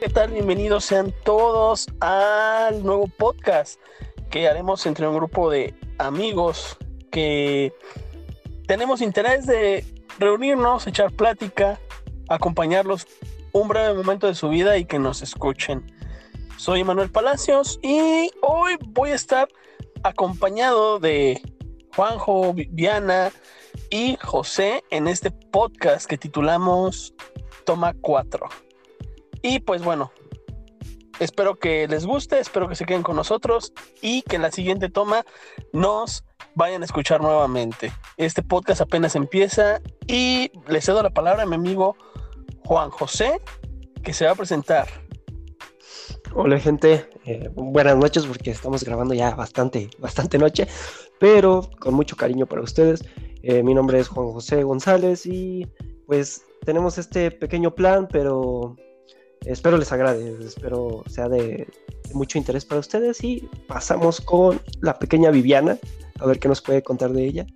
[0.00, 0.30] ¿Qué tal?
[0.30, 3.80] Bienvenidos sean todos al nuevo podcast
[4.30, 6.76] que haremos entre un grupo de amigos
[7.10, 7.72] que
[8.68, 9.84] tenemos interés de
[10.20, 11.80] reunirnos, echar plática,
[12.28, 13.08] acompañarlos
[13.50, 15.84] un breve momento de su vida y que nos escuchen.
[16.56, 19.48] Soy Manuel Palacios y hoy voy a estar
[20.04, 21.42] acompañado de
[21.96, 23.32] Juanjo, Viviana
[23.90, 27.14] y José en este podcast que titulamos
[27.64, 28.67] Toma 4.
[29.48, 30.12] Y pues bueno,
[31.20, 34.90] espero que les guste, espero que se queden con nosotros y que en la siguiente
[34.90, 35.24] toma
[35.72, 36.22] nos
[36.54, 37.90] vayan a escuchar nuevamente.
[38.18, 41.96] Este podcast apenas empieza y le cedo la palabra a mi amigo
[42.66, 43.40] Juan José,
[44.02, 44.86] que se va a presentar.
[46.34, 50.68] Hola gente, eh, buenas noches porque estamos grabando ya bastante, bastante noche,
[51.18, 53.02] pero con mucho cariño para ustedes.
[53.42, 55.66] Eh, mi nombre es Juan José González y
[56.06, 58.76] pues tenemos este pequeño plan, pero
[59.44, 61.66] espero les agrade, espero sea de,
[62.12, 65.78] mucho interés para ustedes y pasamos con la pequeña Viviana,
[66.20, 67.46] a ver qué nos puede contar de ella.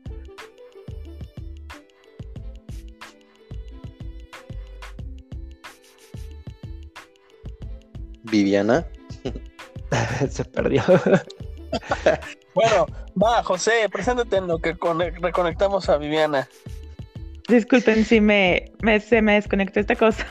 [8.25, 8.87] Viviana.
[10.31, 10.83] Se perdió.
[12.55, 12.87] bueno,
[13.23, 14.75] va, José, preséntate en lo que
[15.21, 16.49] reconectamos a Viviana.
[17.49, 18.73] Disculpen si me,
[19.07, 20.27] se me desconectó esta cosa.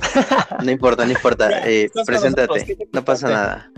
[0.64, 1.68] No importa, no importa.
[1.68, 3.70] Eh, preséntate, no pasa nada.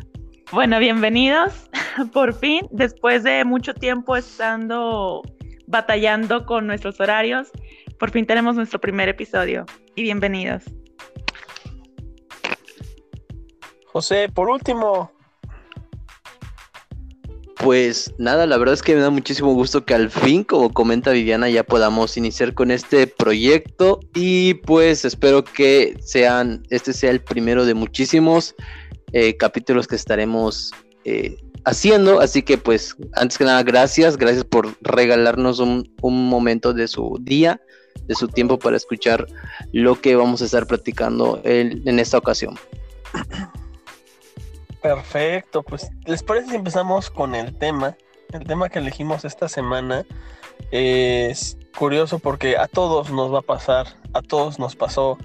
[0.50, 1.70] Bueno, bienvenidos.
[2.12, 5.22] Por fin, después de mucho tiempo estando
[5.66, 7.50] batallando con nuestros horarios,
[7.98, 9.64] por fin tenemos nuestro primer episodio.
[9.94, 10.64] Y bienvenidos.
[13.86, 15.12] José, por último.
[17.62, 21.12] Pues nada, la verdad es que me da muchísimo gusto que al fin, como comenta
[21.12, 27.20] Viviana, ya podamos iniciar con este proyecto y pues espero que sean, este sea el
[27.20, 28.56] primero de muchísimos
[29.12, 30.72] eh, capítulos que estaremos
[31.04, 32.18] eh, haciendo.
[32.18, 37.60] Así que pues antes que nada, gracias, gracias por regalarnos un, momento de su día,
[38.08, 39.28] de su tiempo para escuchar
[39.72, 42.58] lo que vamos a estar platicando en esta ocasión.
[44.82, 47.96] Perfecto, pues les parece si empezamos con el tema.
[48.32, 50.04] El tema que elegimos esta semana
[50.72, 55.18] es curioso porque a todos nos va a pasar, a todos nos pasó,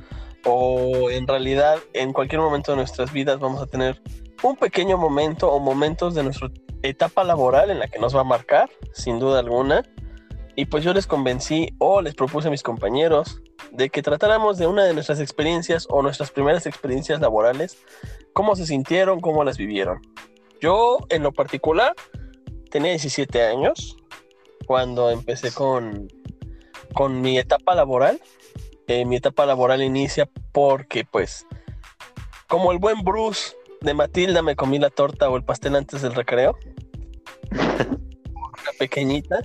[0.45, 4.01] o en realidad en cualquier momento de nuestras vidas vamos a tener
[4.43, 6.49] un pequeño momento o momentos de nuestra
[6.83, 9.83] etapa laboral en la que nos va a marcar, sin duda alguna.
[10.55, 13.41] Y pues yo les convencí o les propuse a mis compañeros
[13.71, 17.77] de que tratáramos de una de nuestras experiencias o nuestras primeras experiencias laborales
[18.37, 19.99] cómo se sintieron, cómo las vivieron.
[20.61, 21.95] Yo, en lo particular,
[22.69, 23.97] tenía 17 años
[24.67, 26.07] cuando empecé con,
[26.93, 28.21] con mi etapa laboral.
[28.85, 31.47] Eh, mi etapa laboral inicia porque, pues,
[32.47, 36.13] como el buen Bruce de Matilda, me comí la torta o el pastel antes del
[36.13, 36.55] recreo.
[37.49, 39.41] Una pequeñita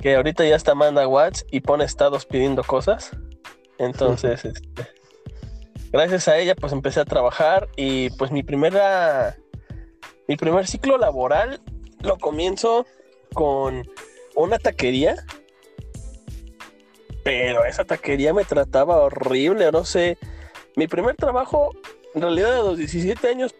[0.00, 3.10] que ahorita ya está manda Watts y pone estados pidiendo cosas.
[3.76, 4.86] Entonces, este,
[5.92, 9.36] gracias a ella pues empecé a trabajar y pues mi primera,
[10.26, 11.60] mi primer ciclo laboral
[12.00, 12.86] lo comienzo
[13.34, 13.88] con
[14.34, 15.16] una taquería,
[17.24, 20.18] pero esa taquería me trataba horrible, no sé,
[20.76, 21.70] mi primer trabajo
[22.14, 23.54] en realidad a los 17 años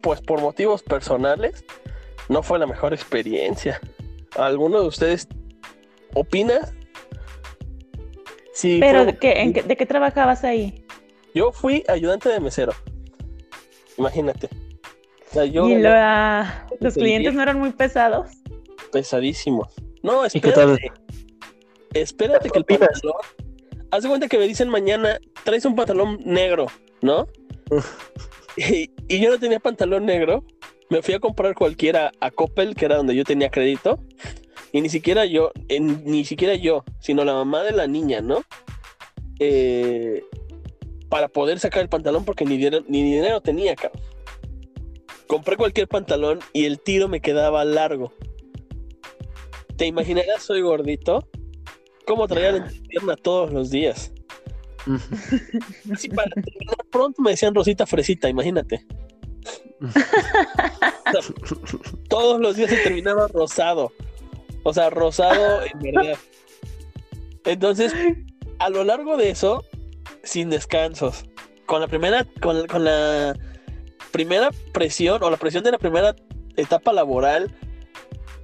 [0.00, 1.64] pues por motivos personales
[2.28, 3.80] no fue la mejor experiencia.
[4.36, 5.26] ¿Alguno de ustedes
[6.14, 6.72] opina?
[8.52, 10.84] Sí, pero ¿de qué trabajabas ahí?
[11.38, 12.72] Yo fui ayudante de mesero.
[13.96, 14.48] Imagínate.
[15.44, 15.52] ¿Y
[16.80, 18.26] los clientes no eran muy pesados?
[18.90, 19.72] Pesadísimos.
[20.02, 20.90] No, espérate.
[21.94, 23.14] Espérate que el pantalón.
[23.92, 26.66] Haz de cuenta que me dicen mañana, traes un pantalón negro,
[27.02, 27.28] ¿no?
[28.56, 30.42] y, yo no tenía pantalón negro.
[30.90, 34.00] Me fui a comprar cualquiera a Coppel, que era donde yo tenía crédito.
[34.72, 38.42] Y ni siquiera yo, ni siquiera yo, sino la mamá de la niña, ¿no?
[39.38, 40.24] Eh,
[41.08, 44.02] para poder sacar el pantalón porque ni dinero, ni dinero tenía, cabrón.
[45.26, 48.12] Compré cualquier pantalón y el tiro me quedaba largo.
[49.76, 51.28] ¿Te imaginarás, soy gordito?
[52.06, 54.12] ¿Cómo traía la pierna todos los días?
[55.92, 58.86] Así para terminar pronto me decían Rosita Fresita, imagínate.
[62.08, 63.92] todos los días se terminaba rosado.
[64.64, 66.18] O sea, rosado en verdad.
[67.44, 67.94] Entonces,
[68.58, 69.64] a lo largo de eso,
[70.22, 71.24] sin descansos.
[71.66, 73.36] Con la primera, con, la
[74.10, 76.16] primera presión o la presión de la primera
[76.56, 77.54] etapa laboral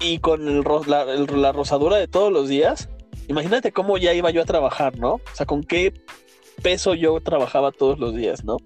[0.00, 2.88] y con el, la, la, rosadura de todos los días,
[3.28, 5.14] imagínate cómo ya iba yo a trabajar, ¿no?
[5.14, 5.94] O sea, con qué
[6.62, 8.58] peso yo trabajaba todos los días, ¿no?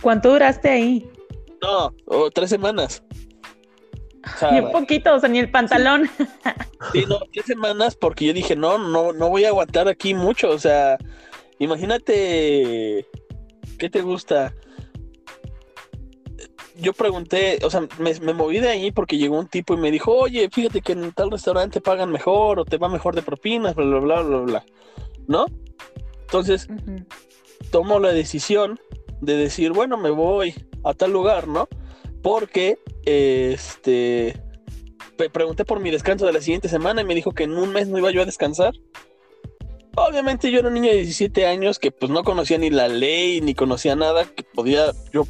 [0.00, 1.10] ¿Cuánto duraste ahí?
[1.62, 3.02] No, oh, tres semanas.
[4.24, 6.10] O sea, Bien poquito, o sea, ni el pantalón.
[6.92, 10.50] Sí, no, tres semanas porque yo dije, no, no, no voy a aguantar aquí mucho.
[10.50, 10.98] O sea,
[11.58, 13.06] imagínate,
[13.78, 14.54] ¿qué te gusta?
[16.76, 19.90] Yo pregunté, o sea, me, me moví de ahí porque llegó un tipo y me
[19.90, 23.74] dijo, oye, fíjate que en tal restaurante pagan mejor o te va mejor de propinas,
[23.74, 24.64] bla, bla, bla, bla, bla.
[25.26, 25.46] ¿No?
[26.22, 27.04] Entonces, Ujú.
[27.70, 28.80] tomo la decisión
[29.20, 31.68] de decir, bueno, me voy a tal lugar, ¿no?
[32.22, 34.40] Porque, este,
[35.28, 37.88] pregunté por mi descanso de la siguiente semana y me dijo que en un mes
[37.88, 38.74] no iba yo a descansar.
[39.96, 43.40] Obviamente yo era un niño de 17 años que pues no conocía ni la ley,
[43.40, 45.26] ni conocía nada, que podía yo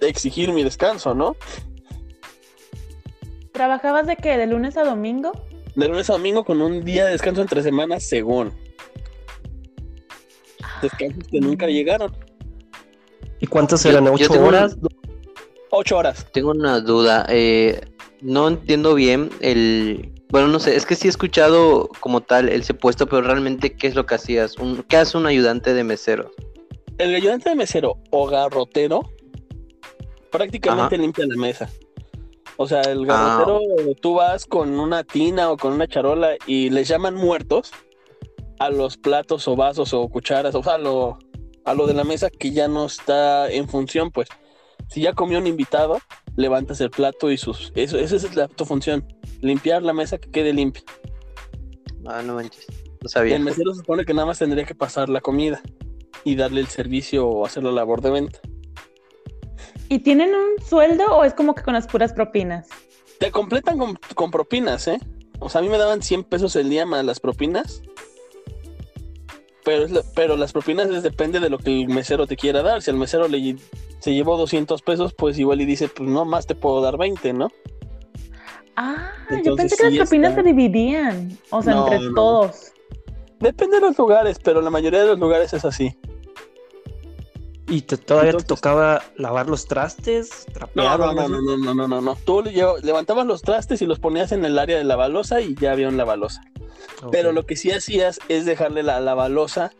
[0.00, 1.36] exigir mi descanso, ¿no?
[3.52, 4.36] ¿Trabajabas de qué?
[4.36, 5.32] ¿De lunes a domingo?
[5.74, 8.52] De lunes a domingo con un día de descanso entre semanas, según.
[10.80, 12.16] Descansos que nunca llegaron.
[13.40, 14.06] ¿Y cuántas eran?
[14.06, 14.76] ¿Ocho tengo horas?
[15.70, 16.26] Ocho horas.
[16.32, 17.26] Tengo una duda.
[17.28, 17.80] eh,
[18.20, 20.12] no entiendo bien el.
[20.30, 23.86] Bueno, no sé, es que sí he escuchado como tal ese puesto, pero realmente, ¿qué
[23.86, 24.58] es lo que hacías?
[24.58, 26.30] Un, ¿Qué hace un ayudante de mesero?
[26.98, 29.02] El ayudante de mesero o garrotero
[30.30, 31.02] prácticamente Ajá.
[31.02, 31.70] limpia la mesa.
[32.56, 33.36] O sea, el Ah.
[33.38, 33.60] garrotero,
[34.02, 37.70] tú vas con una tina o con una charola y les llaman muertos
[38.58, 41.18] a los platos o vasos o cucharas, o sea, a lo,
[41.64, 44.28] a lo de la mesa que ya no está en función, pues.
[44.88, 46.00] Si ya comió un invitado,
[46.36, 47.72] levantas el plato y sus...
[47.74, 49.06] Eso, esa es la, tu función,
[49.40, 50.82] limpiar la mesa que quede limpia.
[52.06, 52.66] Ah, no manches.
[53.02, 53.36] No sabía.
[53.36, 55.62] el mesero se supone que nada más tendría que pasar la comida
[56.24, 58.40] y darle el servicio o hacer la labor de venta.
[59.88, 62.68] ¿Y tienen un sueldo o es como que con las puras propinas?
[63.18, 64.98] Te completan con, con propinas, ¿eh?
[65.40, 67.82] O sea, a mí me daban 100 pesos el día más las propinas.
[69.64, 72.62] Pero, es la- pero las propinas es depende de lo que el mesero te quiera
[72.62, 72.82] dar.
[72.82, 73.56] Si el mesero le
[74.00, 77.32] se llevó 200 pesos, pues igual y dice, pues no, más te puedo dar 20,
[77.32, 77.48] ¿no?
[78.76, 79.10] Ah,
[79.44, 80.42] yo pensé que sí las propinas está.
[80.42, 81.36] se dividían.
[81.50, 82.14] O sea, No, entre no.
[82.14, 82.72] todos.
[83.40, 85.96] Depende de los lugares, pero la mayoría de los lugares es así.
[87.68, 90.46] ¿Y te- todavía te tocaba lavar los trastes?
[90.52, 90.98] ¿Trapear?
[90.98, 92.16] no, no, no, no, no, no, no, no.
[92.24, 92.42] Tú
[92.82, 95.88] levantabas los trastes y los ponías en el área de la balosa y ya había
[95.88, 96.40] un lavalosa.
[97.12, 99.72] Pero lo que sí hacías es dejarle la, la balosa,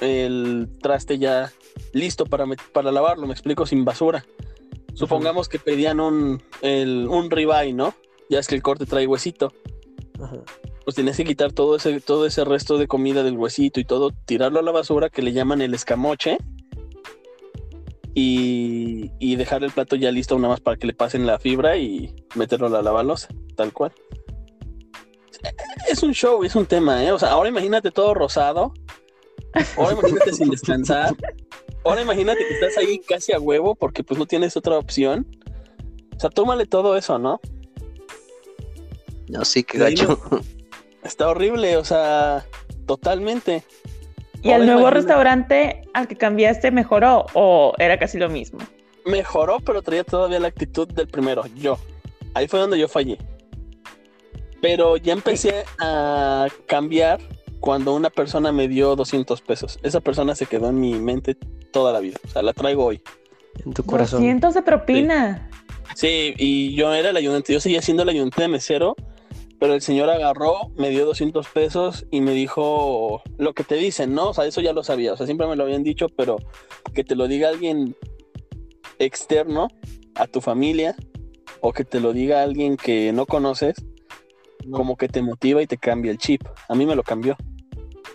[0.00, 1.52] el traste ya
[1.92, 4.24] listo para, para lavarlo, me explico, sin basura.
[4.94, 7.94] Supongamos que pedían un, el, un ribeye, ¿no?
[8.28, 9.52] Ya es que el corte trae huesito.
[10.22, 10.38] Ajá.
[10.84, 14.10] Pues tienes que quitar todo ese, todo ese resto de comida del huesito y todo,
[14.24, 16.38] tirarlo a la basura, que le llaman el escamoche.
[18.14, 21.76] Y, y dejar el plato ya listo nada más para que le pasen la fibra
[21.76, 23.92] y meterlo a la lavalosa, tal cual.
[25.88, 27.12] Es un show, es un tema, ¿eh?
[27.12, 28.74] O sea, ahora imagínate todo rosado.
[29.76, 31.14] Ahora imagínate sin descansar.
[31.84, 35.26] Ahora imagínate que estás ahí casi a huevo porque pues no tienes otra opción.
[36.16, 37.40] O sea, tómale todo eso, ¿no?
[39.28, 40.20] No, sí, ahí gacho.
[41.02, 42.46] Está horrible, o sea,
[42.86, 43.64] totalmente.
[44.42, 48.58] ¿Y el nuevo restaurante al que cambiaste mejoró o era casi lo mismo?
[49.04, 51.78] Mejoró, pero traía todavía la actitud del primero, yo.
[52.34, 53.18] Ahí fue donde yo fallé.
[54.62, 57.20] Pero ya empecé a cambiar
[57.60, 59.78] cuando una persona me dio 200 pesos.
[59.82, 61.34] Esa persona se quedó en mi mente
[61.72, 62.18] toda la vida.
[62.24, 63.02] O sea, la traigo hoy.
[63.64, 64.20] En tu corazón.
[64.20, 65.50] 200 de propina.
[65.94, 67.52] Sí, y yo era el ayudante.
[67.52, 68.96] Yo seguía siendo el ayudante de mesero.
[69.60, 74.14] Pero el señor agarró, me dio 200 pesos y me dijo lo que te dicen,
[74.14, 74.30] ¿no?
[74.30, 75.12] O sea, eso ya lo sabía.
[75.12, 76.38] O sea, siempre me lo habían dicho, pero
[76.94, 77.94] que te lo diga alguien
[78.98, 79.68] externo
[80.14, 80.96] a tu familia
[81.60, 83.74] o que te lo diga alguien que no conoces,
[84.70, 86.42] como que te motiva y te cambia el chip.
[86.68, 87.36] A mí me lo cambió.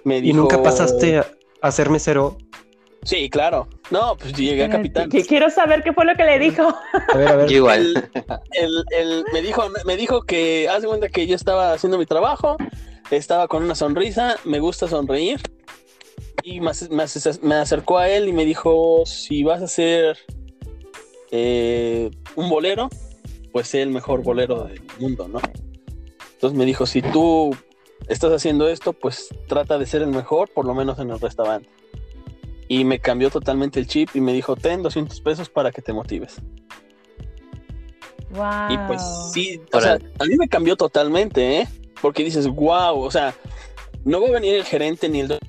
[0.03, 1.27] Me ¿Y nunca pasaste a,
[1.61, 2.37] a ser mesero?
[3.05, 3.67] Sí, claro.
[3.91, 5.09] No, pues llegué a capitán.
[5.09, 6.63] Que- Quiero saber qué fue lo que le dijo.
[7.13, 7.51] A ver, a ver.
[7.51, 8.09] Igual.
[8.51, 12.57] El, el- me dijo, me dijo que hace cuenta que yo estaba haciendo mi trabajo,
[13.11, 15.39] estaba con una sonrisa, me gusta sonreír.
[16.43, 20.17] Y me acercó a él y me dijo, si vas a hacer
[21.31, 22.89] eh, un bolero,
[23.51, 25.39] pues sé el mejor bolero del mundo, ¿no?
[26.33, 27.55] Entonces me dijo, si tú
[28.07, 31.69] estás haciendo esto, pues trata de ser el mejor, por lo menos en el restaurante.
[32.67, 35.93] Y me cambió totalmente el chip y me dijo, ten 200 pesos para que te
[35.93, 36.41] motives.
[38.31, 38.69] Wow.
[38.69, 41.67] Y pues sí, o sea, a mí me cambió totalmente, ¿eh?
[42.01, 43.33] Porque dices, wow, o sea,
[44.03, 45.39] no va a venir el gerente ni el...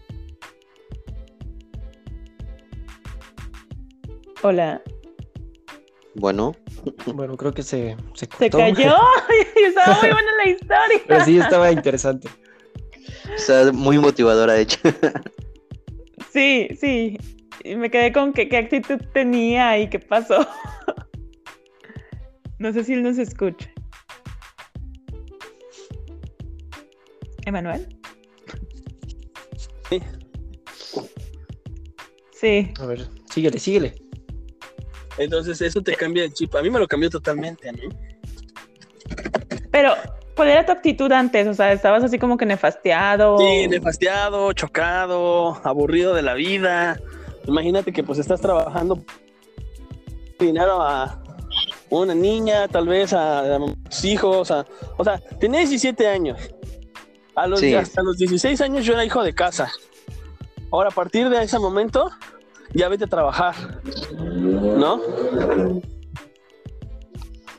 [4.42, 4.82] Hola.
[6.14, 6.54] Bueno,
[7.06, 8.96] Bueno, creo que se, se Se cayó.
[9.66, 11.00] Estaba muy buena la historia.
[11.06, 12.28] Pero sí, estaba interesante.
[13.36, 14.78] está muy motivadora, de hecho.
[16.36, 17.18] Sí, sí.
[17.64, 20.46] Y me quedé con qué, qué actitud tenía y qué pasó.
[22.58, 23.72] no sé si él nos escucha.
[27.46, 27.88] ¿Emanuel?
[29.88, 30.02] Sí.
[32.32, 32.70] Sí.
[32.80, 33.94] A ver, síguele, síguele.
[35.16, 36.54] Entonces eso te cambia el chip.
[36.54, 37.88] A mí me lo cambió totalmente, ¿no?
[39.70, 39.94] Pero,
[40.36, 41.48] ¿cuál era tu actitud antes?
[41.48, 43.38] O sea, estabas así como que nefasteado.
[43.38, 47.00] Sí, nefasteado, chocado, aburrido de la vida.
[47.46, 49.02] Imagínate que pues estás trabajando
[50.38, 51.20] dinero a
[51.90, 54.66] una niña, tal vez a, a tus hijos, a-
[54.98, 56.38] o sea, tenía 17 años.
[57.34, 57.74] A los, Sí.
[57.74, 59.70] Hasta los 16 años yo era hijo de casa.
[60.72, 62.10] Ahora, a partir de ese momento,
[62.74, 63.54] ya vete a trabajar,
[64.32, 65.00] ¿no?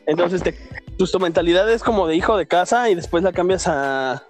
[0.06, 0.56] Entonces, te,
[0.98, 4.24] pues, tu mentalidad es como de hijo de casa y después la cambias a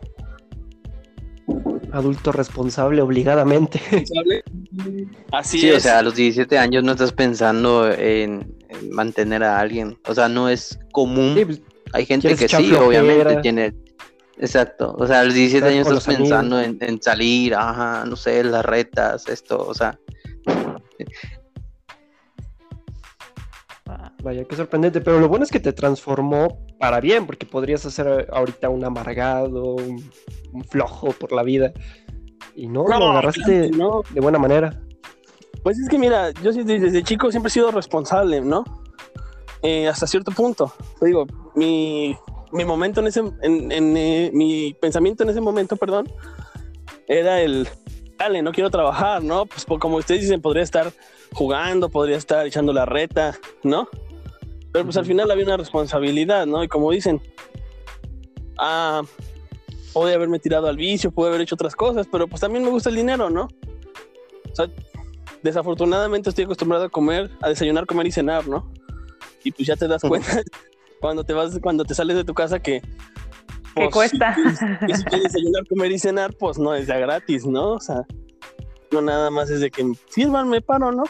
[1.93, 3.79] Adulto responsable obligadamente.
[3.91, 4.43] responsable.
[5.31, 5.77] Así Sí, es.
[5.77, 9.97] o sea, a los 17 años no estás pensando en, en mantener a alguien.
[10.07, 11.33] O sea, no es común.
[11.37, 11.61] Sí, pues,
[11.93, 12.85] Hay gente que sí, flojera.
[12.85, 13.73] obviamente tiene.
[14.37, 14.95] Exacto.
[14.99, 18.43] O sea, a los 17 Estar años estás pensando en, en salir, ajá, no sé,
[18.43, 19.97] las retas, esto, o sea.
[24.23, 28.27] Vaya, qué sorprendente, pero lo bueno es que te transformó para bien, porque podrías ser
[28.31, 30.03] ahorita un amargado, un,
[30.51, 31.71] un flojo por la vida.
[32.55, 34.01] Y no, lo agarraste no.
[34.09, 34.81] de buena manera.
[35.61, 38.63] Pues es que mira, yo desde, chico siempre he sido responsable, ¿no?
[39.61, 40.73] Eh, hasta cierto punto.
[40.99, 42.17] Te digo, mi,
[42.51, 46.11] mi momento en ese, en, en, eh, mi pensamiento en ese momento, perdón,
[47.07, 47.67] era el,
[48.17, 49.45] dale, no quiero trabajar, ¿no?
[49.45, 50.91] Pues como ustedes dicen, podría estar
[51.33, 53.87] jugando, podría estar echando la reta, ¿no?
[54.77, 56.63] Pero pues al final había una responsabilidad, ¿no?
[56.63, 57.19] Y como dicen,
[58.59, 59.01] ah,
[59.91, 62.89] pude haberme tirado al vicio, pude haber hecho otras cosas, pero pues también me gusta
[62.89, 63.47] el dinero, ¿no?
[64.51, 64.67] O sea,
[65.41, 68.71] desafortunadamente estoy acostumbrado a comer, a desayunar, comer y cenar, ¿no?
[69.43, 70.43] Y pues ya te das cuenta
[71.01, 74.35] cuando te vas, cuando te sales de tu casa que ¿Qué pues, cuesta?
[74.87, 77.71] Y si quieres desayunar, comer y cenar, pues no es ya gratis, ¿no?
[77.71, 78.05] O sea,
[78.91, 81.05] no nada más es de que sirvan, me paro, ¿no?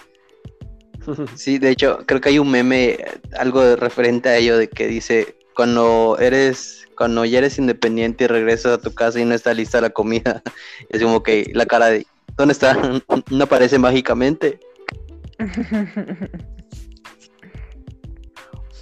[1.35, 2.97] Sí, de hecho, creo que hay un meme,
[3.37, 8.27] algo de referente a ello, de que dice, cuando eres, cuando ya eres independiente y
[8.27, 10.41] regresas a tu casa y no está lista la comida,
[10.89, 12.77] es como que la cara de, ¿dónde está?
[13.31, 14.59] No aparece mágicamente.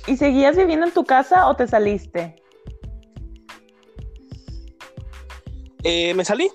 [0.08, 2.36] ¿Y seguías viviendo en tu casa o te saliste?
[5.84, 6.50] Eh, me salí.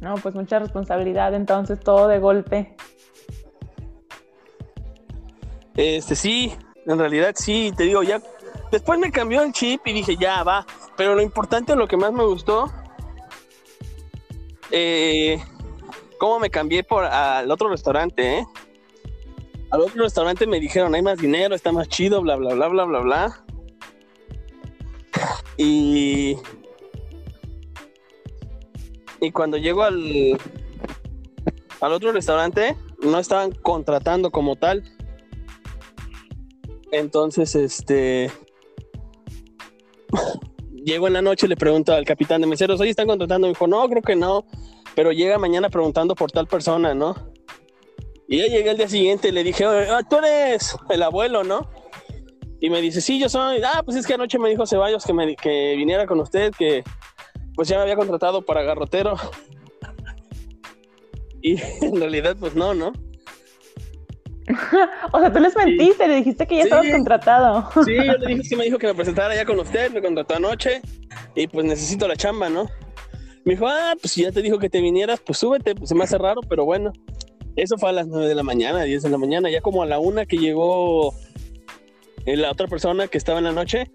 [0.00, 2.76] No, pues mucha responsabilidad, entonces todo de golpe.
[5.76, 6.54] Este, sí,
[6.86, 8.20] en realidad sí, te digo, ya.
[8.72, 10.66] Después me cambió el chip y dije, ya va.
[10.96, 12.72] Pero lo importante, lo que más me gustó,
[14.70, 15.38] eh,
[16.18, 18.46] cómo me cambié por al otro restaurante, ¿eh?
[19.70, 22.84] Al otro restaurante me dijeron, hay más dinero, está más chido, bla, bla, bla, bla,
[22.84, 23.44] bla, bla.
[25.56, 26.36] Y.
[29.20, 30.38] Y cuando llego al.
[31.80, 34.95] Al otro restaurante, no estaban contratando como tal.
[36.98, 38.30] Entonces, este.
[40.72, 43.46] Llego en la noche le pregunto al capitán de meseros, oye, ¿están contratando?
[43.46, 44.46] Me dijo, no, creo que no.
[44.94, 47.14] Pero llega mañana preguntando por tal persona, ¿no?
[48.28, 51.68] Y ya llegué al día siguiente le dije, "Oye, ah, tú eres el abuelo, ¿no?
[52.60, 53.60] Y me dice, sí, yo soy.
[53.62, 56.82] Ah, pues es que anoche me dijo Ceballos que, me, que viniera con usted, que
[57.54, 59.16] pues ya me había contratado para garrotero.
[61.42, 62.92] y en realidad, pues no, ¿no?
[65.12, 66.68] O sea, tú les mentiste, le dijiste que ya Sí.
[66.68, 67.68] estabas contratado.
[67.84, 70.36] Sí, yo le dije que me dijo que me presentara ya con usted, me contrató
[70.36, 70.80] anoche
[71.34, 72.68] y pues necesito la chamba, ¿no?
[73.44, 75.94] Me dijo, ah, pues si ya te dijo que te vinieras, pues súbete, pues se
[75.94, 76.92] me hace raro, pero bueno.
[77.54, 79.86] Eso fue a las 9 de la mañana, 10 de la mañana, ya como a
[79.86, 81.14] la una que llegó
[82.26, 83.90] eh, la otra persona que estaba en la noche,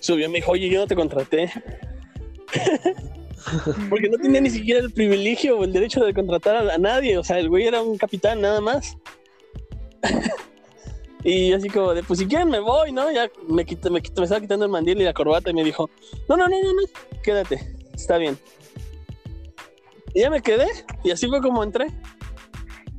[0.00, 1.50] subió y me dijo, oye, yo no te contraté.
[3.90, 7.24] Porque no tenía ni siquiera el privilegio o el derecho de contratar a nadie, o
[7.24, 8.96] sea, el güey era un capitán nada más.
[11.24, 13.08] Y así como de, pues si quieren me voy, ¿no?
[13.12, 15.88] Ya me, quité, me, me estaba quitando el mandil y la corbata y me dijo,
[16.28, 16.82] no, no, no, no, no,
[17.22, 18.36] quédate, está bien.
[20.14, 20.66] Y ya me quedé
[21.04, 21.86] y así fue como entré.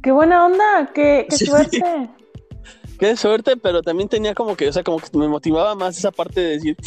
[0.01, 0.89] ¡Qué buena onda!
[0.95, 1.45] ¡Qué, qué Sí.
[1.47, 1.81] suerte!
[2.99, 6.11] Qué suerte, pero también tenía como que, o sea, como que me motivaba más esa
[6.11, 6.77] parte de decir,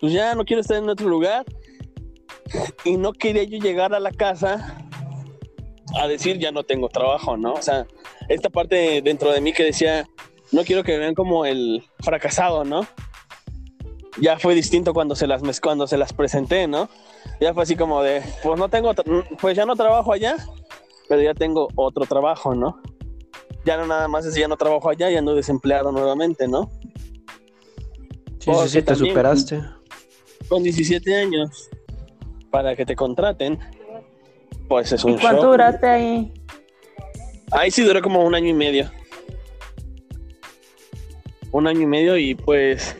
[0.00, 1.44] pues ya no quiero estar en otro lugar.
[2.84, 4.87] Y no quería yo llegar a la casa
[5.96, 7.54] a decir, ya no tengo trabajo, ¿no?
[7.54, 7.86] O sea,
[8.28, 10.08] esta parte dentro de mí que decía,
[10.52, 12.86] no quiero que me vean como el fracasado, ¿no?
[14.20, 16.88] Ya fue distinto cuando se las, cuando se las presenté, ¿no?
[17.40, 18.92] Ya fue así como de, pues no tengo,
[19.40, 20.36] pues ya no trabajo allá,
[21.08, 22.80] pero ya tengo otro trabajo, ¿no?
[23.64, 26.70] Ya no nada más es ya no trabajo allá, ya ando desempleado nuevamente, ¿no?
[28.40, 29.62] Sí, sí, te superaste.
[30.48, 31.68] Con 17 años,
[32.50, 33.58] para que te contraten,
[34.68, 36.32] pues es un ¿Y cuánto duraste ahí?
[37.50, 38.90] Ahí sí duré como un año y medio.
[41.50, 42.94] Un año y medio y pues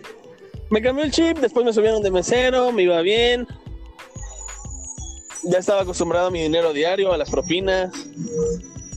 [0.70, 3.46] me cambió el chip, después me subieron de mesero, me iba bien.
[5.44, 7.90] Ya estaba acostumbrado a mi dinero diario, a las propinas.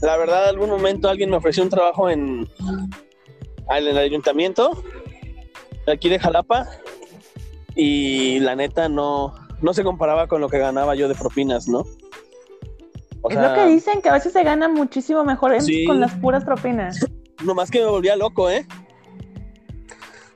[0.00, 2.48] La verdad, algún momento alguien me ofreció un trabajo en,
[3.70, 4.82] en el ayuntamiento,
[5.86, 6.68] aquí de Jalapa,
[7.76, 11.86] y la neta no, no se comparaba con lo que ganaba yo de propinas, ¿no?
[13.22, 15.84] O es lo que dicen, que a veces se gana muchísimo mejor en- Sí.
[15.84, 16.98] con las puras propinas.
[17.44, 18.66] Nomás que me volvía loco, ¿eh?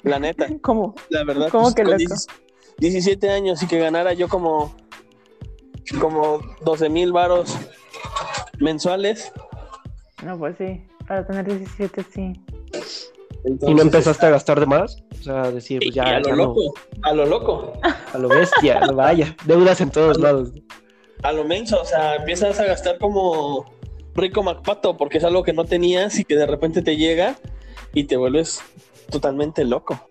[0.02, 0.94] La neta, ¿Cómo?
[1.10, 1.48] la verdad.
[1.50, 1.96] ¿Cómo pues, que loco?
[1.98, 2.26] 10
[2.78, 4.74] 17 años y que ganara yo como,
[6.00, 7.56] como 12 mil varos
[8.58, 9.32] mensuales.
[10.22, 12.32] No, pues sí, para tener 17 sí.
[13.66, 15.02] ¿Y no empezaste a gastar de más?
[15.20, 17.72] O sea, decir, pues ya, a lo ya no, loco, a lo loco,
[18.12, 20.52] a lo bestia, vaya, deudas en todos lados.
[21.22, 23.66] A lo menso, o sea, empiezas a gastar como
[24.14, 27.36] rico MacPato porque es algo que no tenías y que de repente te llega
[27.92, 28.60] y te vuelves
[29.10, 30.08] totalmente loco.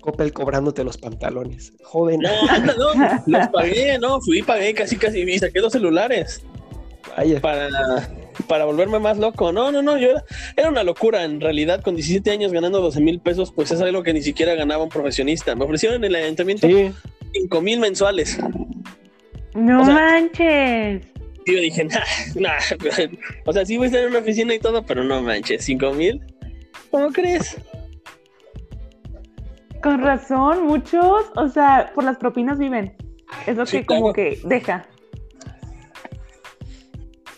[0.00, 1.72] Coppel cobrándote los pantalones.
[1.82, 2.30] Joven, No,
[2.76, 6.42] no, los pagué, no, fui, pagué casi, casi, y saqué dos celulares.
[7.16, 7.40] vaya.
[7.40, 7.68] para,
[8.48, 9.52] para volverme más loco.
[9.52, 10.24] No, no, no, yo era,
[10.56, 11.24] era una locura.
[11.24, 14.54] En realidad, con 17 años ganando 12 mil pesos, pues es algo que ni siquiera
[14.54, 15.54] ganaba un profesionista.
[15.54, 16.92] Me ofrecieron en el ayuntamiento Sí,
[17.34, 18.38] 5 mil mensuales.
[19.54, 21.06] No O sea- manches.
[21.46, 21.84] Y yo dije,
[22.36, 22.58] nah, nah.
[23.46, 25.92] O sea, sí voy a estar en una oficina y todo, pero no manches, 5
[25.92, 26.20] mil.
[26.90, 27.56] ¿Cómo crees?
[29.82, 32.94] Con razón, muchos, o sea, por las propinas viven.
[33.46, 34.14] Es lo Sí, que como claro.
[34.14, 34.86] que deja.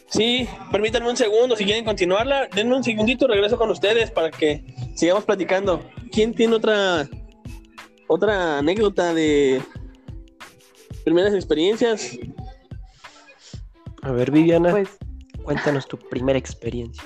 [0.09, 4.63] Sí, permítanme un segundo, si quieren continuarla, denme un segundito, regreso con ustedes para que
[4.95, 5.83] sigamos platicando.
[6.11, 7.09] ¿Quién tiene otra
[8.09, 9.63] otra anécdota de
[11.03, 12.19] primeras experiencias?
[14.03, 14.99] a ver, Viviana, Pues
[15.45, 17.03] cuéntanos tu primera experiencia.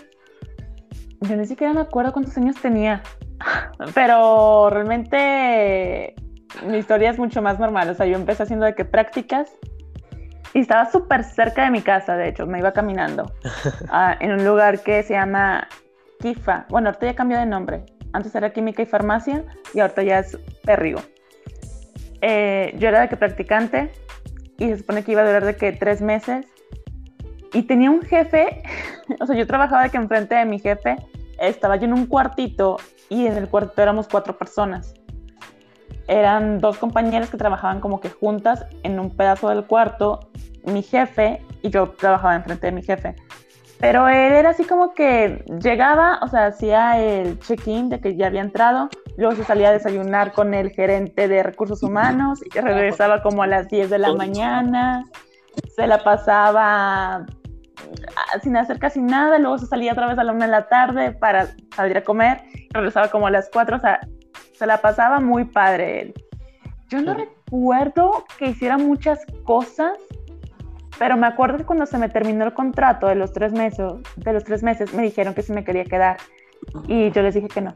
[1.20, 3.02] yo ni siquiera me acuerdo cuántos años tenía.
[3.94, 6.14] Pero realmente
[6.66, 7.90] mi historia es mucho más normal.
[7.90, 9.50] O sea, yo empecé haciendo de que prácticas
[10.54, 13.30] y estaba súper cerca de mi casa, de hecho, me iba caminando
[13.90, 15.68] ah, en un lugar que se llama
[16.20, 16.66] Kifa.
[16.70, 17.84] Bueno, ahorita ya cambió de nombre.
[18.12, 21.00] Antes era Química y Farmacia y ahorita ya es Perrigo.
[22.28, 23.92] Eh, yo era de que practicante
[24.58, 26.44] y se supone que iba a durar de que tres meses
[27.52, 28.64] y tenía un jefe,
[29.20, 30.96] o sea, yo trabajaba de que enfrente de mi jefe
[31.38, 32.78] estaba yo en un cuartito
[33.10, 34.92] y en el cuartito éramos cuatro personas.
[36.08, 40.28] Eran dos compañeras que trabajaban como que juntas en un pedazo del cuarto,
[40.64, 43.14] mi jefe y yo trabajaba enfrente de mi jefe.
[43.78, 48.26] Pero él era así como que llegaba, o sea, hacía el check-in de que ya
[48.26, 53.22] había entrado, luego se salía a desayunar con el gerente de recursos humanos y regresaba
[53.22, 55.04] como a las 10 de la mañana,
[55.74, 57.26] se la pasaba ah,
[58.42, 61.12] sin hacer casi nada, luego se salía otra vez a la una de la tarde
[61.12, 64.00] para salir a comer, regresaba como a las 4, o sea,
[64.54, 66.14] se la pasaba muy padre él.
[66.88, 69.98] Yo no recuerdo que hiciera muchas cosas,
[70.98, 74.32] pero me acuerdo que cuando se me terminó el contrato de los tres meses, de
[74.32, 76.16] los tres meses me dijeron que sí me quería quedar
[76.88, 77.74] y yo les dije que no.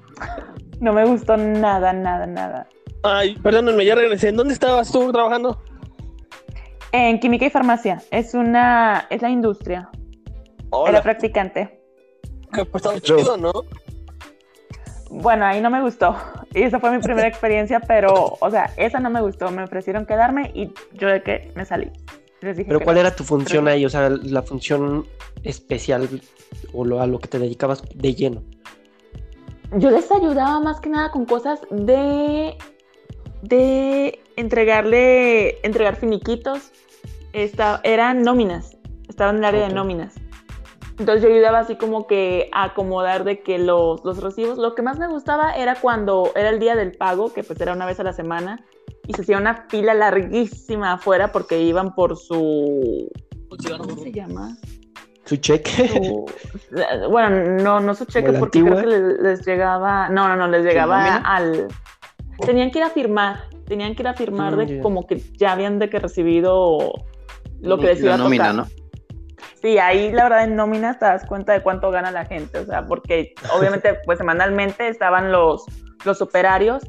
[0.81, 2.68] No me gustó nada, nada, nada.
[3.03, 4.29] Ay, perdónenme, ya regresé.
[4.29, 5.62] ¿En dónde estabas tú trabajando?
[6.92, 9.88] En química y farmacia es una es la industria.
[10.87, 11.81] Era practicante.
[12.50, 13.53] pues estaba chido, ¿no?
[15.11, 16.16] Bueno, ahí no me gustó.
[16.55, 19.50] Y esa fue mi primera experiencia, pero, o sea, esa no me gustó.
[19.50, 21.90] Me ofrecieron quedarme y yo de que me salí.
[22.40, 23.00] Les dije Pero ¿cuál no.
[23.00, 23.85] era tu función ahí?
[23.85, 25.07] O sea, la función
[25.42, 26.09] especial
[26.72, 28.42] o lo, a lo que te dedicabas de lleno.
[29.76, 32.56] Yo les ayudaba más que nada con cosas de
[33.42, 36.72] de entregarle entregar finiquitos.
[37.33, 38.76] Esta, eran nóminas.
[39.09, 40.14] Estaba en el área de nóminas.
[40.98, 44.59] Entonces yo ayudaba así como que a acomodar de que los, los recibos.
[44.59, 47.72] Lo que más me gustaba era cuando era el día del pago, que pues era
[47.72, 48.62] una vez a la semana,
[49.06, 53.09] y se hacía una fila larguísima afuera porque iban por su...
[53.48, 54.56] ¿Cómo se llama?
[55.31, 55.87] Su cheque.
[55.87, 56.27] Su-
[57.09, 57.31] bueno,
[57.62, 58.83] no, no su cheque ¿Como la porque antigua?
[58.83, 60.09] creo que les, les llegaba...
[60.09, 61.16] No, no, no, les llegaba nómina?
[61.25, 61.69] al...
[62.45, 65.79] Tenían que ir a firmar, tenían que ir a firmar de como que ya habían
[65.79, 66.95] de que recibido
[67.61, 68.57] lo que les iba la a nómina, tocar.
[68.57, 68.81] ¿no?
[69.62, 72.66] Sí, ahí la verdad en nómina te das cuenta de cuánto gana la gente, o
[72.66, 75.64] sea, porque obviamente pues semanalmente estaban los,
[76.05, 76.83] los operarios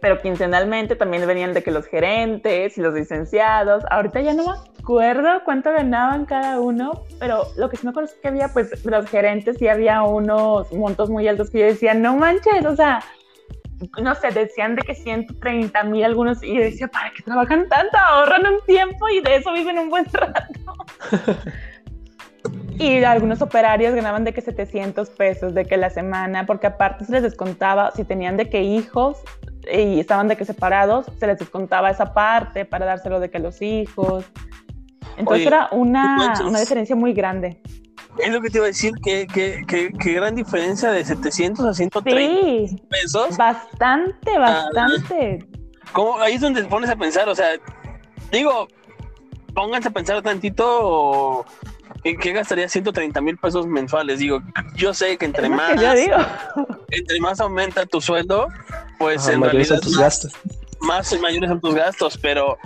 [0.00, 4.52] pero quincenalmente también venían de que los gerentes y los licenciados, ahorita ya no me
[4.78, 8.84] acuerdo cuánto ganaban cada uno, pero lo que sí me acuerdo es que había pues
[8.84, 13.00] los gerentes y había unos montos muy altos que yo decía, no manches, o sea,
[14.00, 17.96] no sé, decían de que 130 mil algunos, y yo decía, ¿para qué trabajan tanto?
[17.96, 20.74] Ahorran un tiempo y de eso viven un buen rato.
[22.78, 27.12] y algunos operarios ganaban de que 700 pesos de que la semana, porque aparte se
[27.12, 29.22] les descontaba, si tenían de que hijos
[29.72, 33.62] y estaban de que separados, se les descontaba esa parte para dárselo de que los
[33.62, 34.24] hijos.
[35.16, 37.60] Entonces era una, una diferencia muy grande.
[38.18, 41.74] Es lo que te iba a decir, que, que, que, gran diferencia de 700 a
[41.74, 43.36] 130 sí, pesos.
[43.36, 45.46] Bastante, ah, bastante.
[46.20, 47.48] Ahí es donde te pones a pensar, o sea,
[48.30, 48.68] digo,
[49.52, 51.44] pónganse a pensar tantito
[52.04, 54.18] en qué gastaría 130 mil pesos mensuales.
[54.18, 54.42] Digo,
[54.76, 55.72] yo sé que entre más,
[56.90, 58.48] entre más aumenta tu sueldo,
[59.04, 60.32] pues en realidad tus gastos.
[60.80, 62.56] más mayores son tus gastos, pero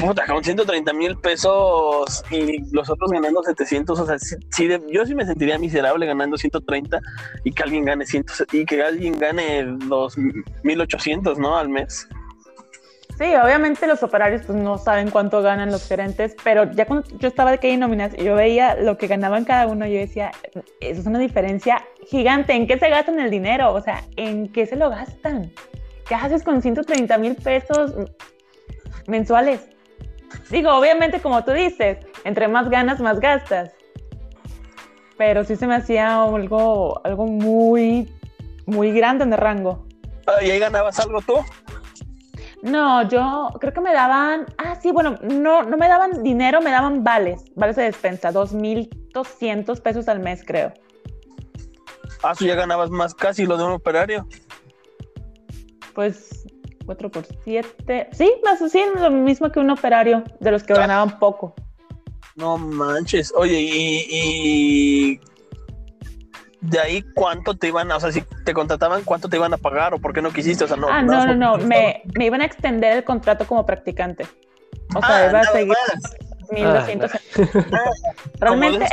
[0.00, 5.14] puta, con 130 mil pesos y los otros ganando 700, o sea, sí, yo sí
[5.14, 7.00] me sentiría miserable ganando 130
[7.44, 11.56] y que alguien gane 100 y que alguien gane 2800, ¿no?
[11.56, 12.08] Al mes.
[13.18, 17.28] Sí, obviamente los operarios pues no saben cuánto ganan los gerentes, pero ya cuando yo
[17.28, 20.32] estaba de que hay nóminas yo veía lo que ganaban cada uno, yo decía,
[20.80, 23.72] eso es una diferencia gigante, ¿en qué se gastan el dinero?
[23.72, 25.50] O sea, ¿en qué se lo gastan?
[26.06, 27.94] ¿Qué haces con 130 mil pesos
[29.06, 29.66] mensuales?
[30.50, 33.72] Digo, obviamente, como tú dices, entre más ganas, más gastas.
[35.16, 38.12] Pero sí se me hacía algo, algo muy,
[38.66, 39.86] muy grande en el rango.
[40.26, 41.34] Ah, ¿Y ahí ganabas algo tú?
[42.66, 46.72] No, yo creo que me daban, ah, sí, bueno, no, no me daban dinero, me
[46.72, 50.72] daban vales, vales de despensa, 2.200 pesos al mes, creo.
[52.24, 54.26] Ah, tú ya ganabas más casi lo de un operario.
[55.94, 56.44] Pues
[56.86, 58.08] 4 por 7.
[58.12, 60.78] Sí, más así, lo mismo que un operario, de los que ah.
[60.78, 61.54] ganaban poco.
[62.34, 63.32] No manches.
[63.36, 65.20] Oye, y,
[66.66, 69.56] de ahí cuánto te iban a, o sea, si te contrataban, cuánto te iban a
[69.56, 70.88] pagar o por qué no quisiste, o sea, no.
[70.88, 74.26] Ah, no, no, no, me, me, iban a extender el contrato como practicante.
[74.94, 75.76] O sea, ah, iba a seguir
[76.50, 77.10] 1200.
[77.72, 77.90] Ah,
[78.40, 78.86] Realmente.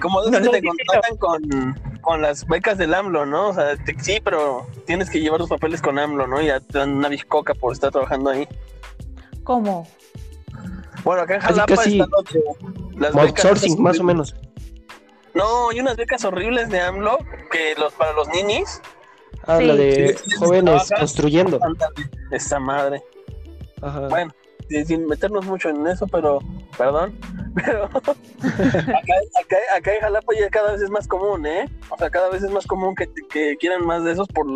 [0.00, 3.48] Como de te contratan con, con, las becas del AMLO, ¿no?
[3.48, 6.40] O sea, sí, pero tienes que llevar los papeles con AMLO, ¿no?
[6.40, 8.48] Y ya te dan una bizcoca por estar trabajando ahí.
[9.44, 9.86] ¿Cómo?
[11.04, 12.08] Bueno, acá en Jalapa están
[12.96, 14.34] las becas más o menos.
[15.34, 17.18] No, hay unas becas horribles de AMLO
[17.50, 18.80] que los para los ninis.
[19.46, 21.58] Ah, la de jóvenes construyendo.
[22.30, 23.02] Esa madre.
[23.80, 24.08] Ajá.
[24.08, 24.32] Bueno,
[24.86, 26.38] sin meternos mucho en eso, pero,
[26.76, 27.18] perdón,
[27.54, 28.14] pero acá,
[29.40, 31.68] acá, acá, en Jalapa ya cada vez es más común, ¿eh?
[31.88, 34.46] O sea, cada vez es más común que, que quieran más de esos por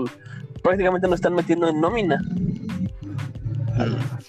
[0.63, 2.21] prácticamente no están metiendo en nómina.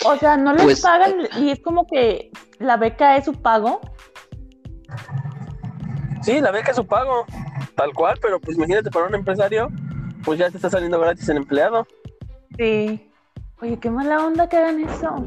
[0.05, 3.79] O sea, no les pues, pagan y es como que la beca es su pago.
[6.25, 7.23] Sí, la beca es su pago,
[7.75, 9.69] tal cual, pero pues imagínate para un empresario,
[10.23, 11.85] pues ya te está saliendo gratis el empleado.
[12.57, 13.11] Sí.
[13.61, 15.23] Oye, qué mala onda que hagan eso.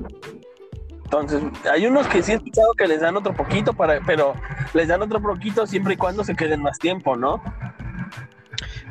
[1.04, 1.40] Entonces,
[1.72, 4.34] hay unos que sí he escuchado que les dan otro poquito, para, pero
[4.74, 7.40] les dan otro poquito siempre y cuando se queden más tiempo, ¿no?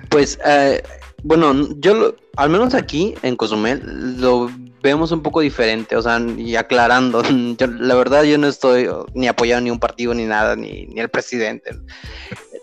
[0.07, 0.81] Pues, eh,
[1.23, 4.49] bueno, yo al menos aquí en Cozumel lo
[4.81, 7.21] vemos un poco diferente, o sea, y aclarando,
[7.79, 11.09] la verdad yo no estoy ni apoyando ni un partido ni nada, ni, ni el
[11.09, 11.71] presidente,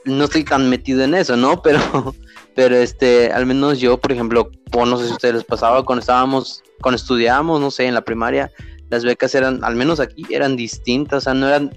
[0.04, 1.62] no estoy tan metido en eso, ¿no?
[1.62, 1.80] Pero,
[2.54, 6.00] pero este, al menos yo, por ejemplo, no sé si a ustedes les pasaba, cuando
[6.00, 8.50] estábamos, cuando estudiábamos, no sé, en la primaria,
[8.90, 11.72] las becas eran, al menos aquí, eran distintas, o sea, no eran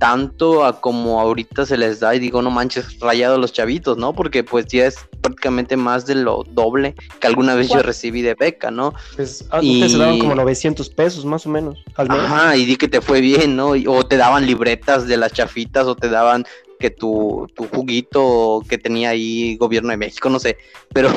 [0.00, 3.98] tanto a como ahorita se les da y digo, no manches, rayado a los chavitos,
[3.98, 4.14] ¿no?
[4.14, 8.34] Porque pues ya es prácticamente más de lo doble que alguna vez yo recibí de
[8.34, 8.94] beca, ¿no?
[9.14, 11.84] Pues antes se daban como 900 pesos más o menos.
[11.96, 13.72] Al Ajá, y di que te fue bien, ¿no?
[13.86, 16.46] o te daban libretas de las chafitas o te daban
[16.78, 20.56] que tu, tu juguito que tenía ahí gobierno de México, no sé,
[20.94, 21.10] pero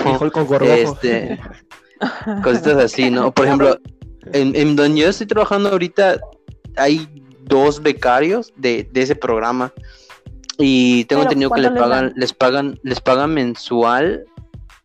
[0.61, 1.39] este,
[2.43, 3.33] cositas así, ¿no?
[3.33, 3.79] Por ejemplo,
[4.33, 6.19] en, donde yo estoy trabajando ahorita
[6.75, 7.07] hay
[7.45, 9.73] dos becarios de, ese programa.
[10.57, 14.25] Y tengo entendido que les pagan, les pagan, les pagan mensual,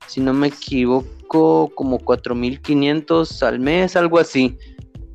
[0.07, 4.57] si no me equivoco, como 4.500 al mes, algo así.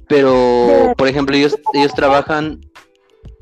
[0.08, 2.62] Pero, por ejemplo, ellos, ellos trabajan,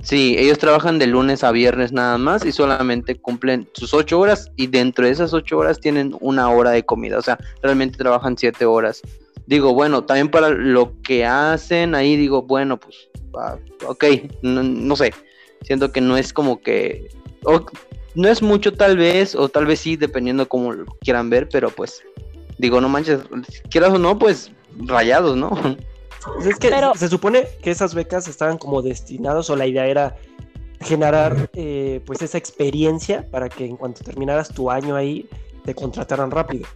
[0.02, 4.50] sí, ellos trabajan de lunes a viernes nada más y solamente cumplen sus ocho horas
[4.56, 8.38] y dentro de esas ocho horas tienen una hora de comida, o sea, realmente trabajan
[8.38, 9.02] siete horas
[9.52, 13.10] digo, bueno, también para lo que hacen ahí, digo, bueno, pues,
[13.86, 14.06] ok,
[14.42, 15.14] no, sé,
[15.62, 17.10] siento que no es como que,
[18.16, 21.70] no es mucho tal vez, o tal vez sí, dependiendo cómo lo quieran ver, pero
[21.70, 22.02] pues
[22.58, 23.22] Digo, no manches,
[23.72, 24.52] quieras o no, pues
[24.86, 25.50] rayados, ¿no?
[26.36, 29.88] Pues es que Pero- se supone que esas becas estaban como destinadas o la idea
[29.88, 30.16] era
[30.80, 35.28] generar eh, pues esa experiencia para que en cuanto terminaras tu año ahí
[35.66, 36.68] te contrataran rápido.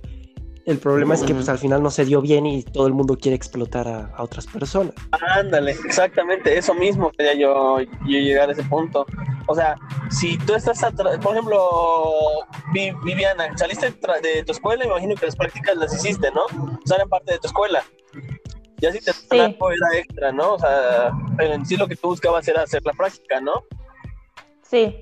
[0.66, 3.16] El problema es que pues al final no se dio bien y todo el mundo
[3.18, 4.96] quiere explotar a, a otras personas.
[5.12, 9.06] Ándale, exactamente, eso mismo quería yo, yo llegar a ese punto.
[9.46, 9.76] O sea,
[10.10, 10.80] si tú estás,
[11.22, 11.70] por ejemplo,
[12.74, 13.92] Vi- Viviana, saliste
[14.24, 16.46] de tu escuela, me imagino que las prácticas las hiciste, ¿no?
[16.46, 17.84] O sea, eran parte de tu escuela.
[18.78, 19.28] Ya si te Sí.
[19.32, 19.56] era
[20.00, 20.56] extra, ¿no?
[20.56, 23.64] O sea, pero en sí lo que tú buscabas era hacer la práctica, ¿no?
[24.64, 24.96] Sí.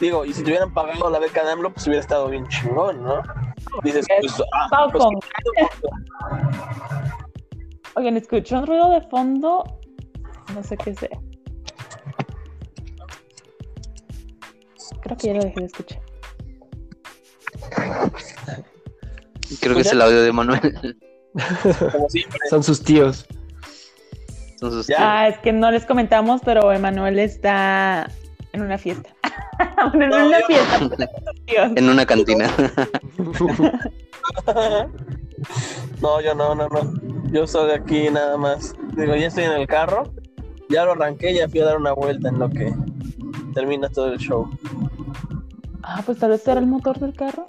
[0.00, 3.02] Digo, y si te hubieran pagado la beca de AMLO, pues hubiera estado bien chingón,
[3.02, 3.22] ¿no?
[3.82, 5.18] Dices, pues, ah, Pau pues, con-
[7.94, 9.64] Oigan, escucho un ruido de fondo.
[10.54, 11.18] No sé qué sea.
[15.02, 16.00] Creo que ya lo dejé de escuchar.
[19.60, 20.96] Creo que es el audio de Manuel.
[21.92, 22.38] como siempre.
[22.48, 23.26] Son sus tíos.
[24.52, 24.96] Entonces, Ya.
[25.22, 28.08] Ah, es que no les comentamos, pero Emanuel está
[28.52, 29.14] en una fiesta.
[29.94, 30.78] Bueno, en una fiesta.
[31.46, 31.72] Dios.
[31.76, 32.50] en una cantina.
[36.00, 36.92] No, yo no, no, no.
[37.32, 38.74] Yo soy de aquí nada más.
[38.96, 40.12] Digo, ya estoy en el carro,
[40.68, 42.72] ya lo arranqué, ya fui a dar una vuelta en lo que
[43.54, 44.48] termina todo el show.
[45.82, 47.46] Ah, pues tal vez era el motor del carro.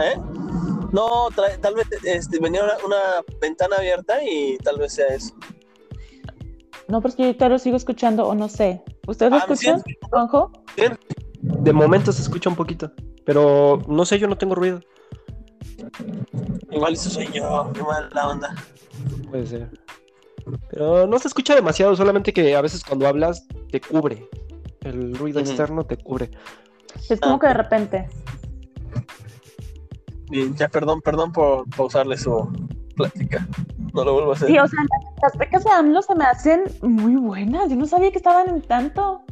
[0.00, 0.16] ¿Eh?
[0.92, 3.00] No, tal vez este, venía una, una
[3.40, 5.34] ventana abierta y tal vez sea eso.
[6.88, 8.82] No, pero es que yo ahorita lo sigo escuchando, o no sé.
[9.08, 9.38] ¿Ustedes lo
[10.12, 10.98] Ah.
[11.40, 12.92] De momento se escucha un poquito,
[13.24, 14.80] pero no sé, yo no tengo ruido.
[16.70, 18.54] Igual eso soy yo, qué mala onda.
[19.30, 19.70] Puede ser.
[20.70, 24.28] Pero no se escucha demasiado, solamente que a veces cuando hablas te cubre.
[24.82, 26.30] El ruido externo te cubre.
[27.08, 28.08] Es como que de repente.
[30.30, 32.46] Bien, ya perdón, perdón por pausarle su
[32.94, 33.48] plática.
[33.94, 34.48] No lo vuelvo a hacer.
[34.48, 34.80] Sí, o sea,
[35.22, 37.70] las, becas de AMLO se me hacen muy buenas.
[37.70, 39.22] Yo no sabía que estaban en tanto.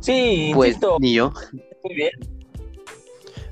[0.00, 1.32] Sí, Pues insisto, ni yo.
[1.84, 2.10] muy bien.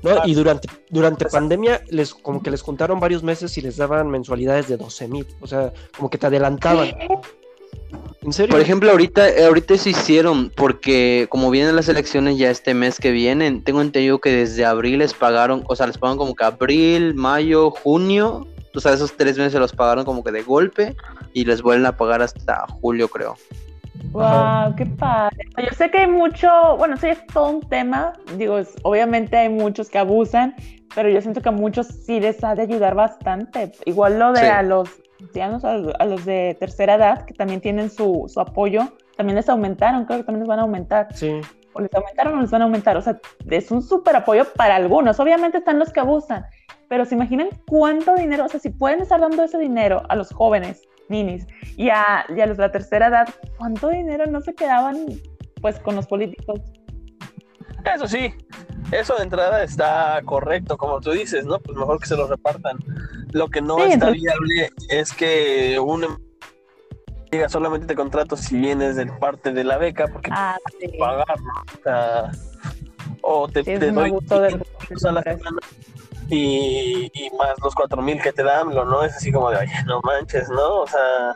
[0.03, 0.11] ¿no?
[0.11, 0.23] Ah.
[0.25, 4.09] Y durante, durante Pues- pandemia les como que les juntaron varios meses y les daban
[4.09, 5.27] mensualidades de 12 mil.
[5.41, 6.89] O sea, como que te adelantaban.
[8.27, 8.51] ¿En serio?
[8.51, 13.11] Por ejemplo, ahorita, ahorita se hicieron, porque como vienen las elecciones ya este mes que
[13.11, 17.15] vienen, tengo entendido que desde abril les pagaron, o sea, les pagaron como que abril,
[17.15, 20.95] mayo, junio, o sea, esos tres meses los pagaron como que de golpe
[21.31, 23.35] y les vuelven a pagar hasta julio, creo.
[24.11, 25.37] Wow, qué padre.
[25.57, 28.11] Yo sé que hay mucho, bueno, sí es todo un tema.
[28.37, 30.53] Digo, es- obviamente hay muchos que abusan,
[30.93, 33.71] pero yo siento que a muchos sí les ha de ayudar bastante.
[33.85, 34.45] Igual lo de Sí.
[34.47, 34.89] a los
[35.21, 39.35] ancianos, a los, a los de tercera edad, que también tienen su, su apoyo, también
[39.35, 41.07] les aumentaron, creo que también les van a aumentar.
[41.13, 41.41] Sí.
[41.73, 42.97] o les aumentaron o les van a aumentar.
[42.97, 45.19] O sea, es un súper apoyo para algunos.
[45.19, 46.45] Obviamente están los que abusan,
[46.87, 50.31] pero se imaginan cuánto dinero, o sea, si pueden estar dando ese dinero a los
[50.31, 54.53] jóvenes, ninis, y a, y a los de la tercera edad, ¿cuánto dinero no se
[54.53, 55.05] quedaban
[55.61, 56.61] pues con los políticos?
[57.95, 58.33] Eso sí,
[58.91, 61.59] eso de entrada está correcto, como tú dices, ¿no?
[61.59, 62.77] Pues mejor que se lo repartan.
[63.31, 66.17] Lo que no Sí, está entonces- viable es que un em-
[67.31, 70.87] diga solamente te contrato si vienes de parte de la beca, porque Ah, sí.
[70.97, 71.53] pagar, ¿no?
[71.79, 72.31] O sea,
[73.21, 75.57] o te, Sí, doy abuso de 500 a la semana
[76.29, 79.03] y, y más los cuatro mil que te dan, AMLO, ¿no?
[79.03, 80.81] Es así como de, oye, no manches, ¿no?
[80.81, 81.33] O sea,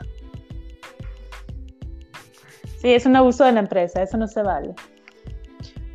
[2.80, 4.74] Sí, es un abuso de la empresa, eso no se vale.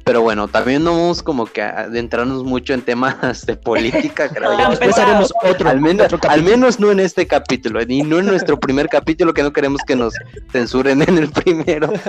[0.08, 4.58] Pero bueno, también no vamos como que a adentrarnos mucho en temas de política, creo
[4.58, 4.70] Ya yo.
[4.70, 6.50] Después haremos otro, Al menos, otro al capítulo.
[6.50, 9.98] menos no en este capítulo, y no en nuestro primer capítulo, que no queremos que
[9.98, 10.14] nos
[10.52, 11.92] censuren en el primero.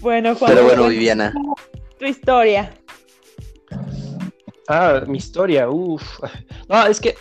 [0.00, 1.32] Bueno, Juan, Pero bueno, Viviana,
[1.96, 2.74] tu historia.
[4.66, 6.02] Ah, mi historia, uff.
[6.68, 7.14] No, es que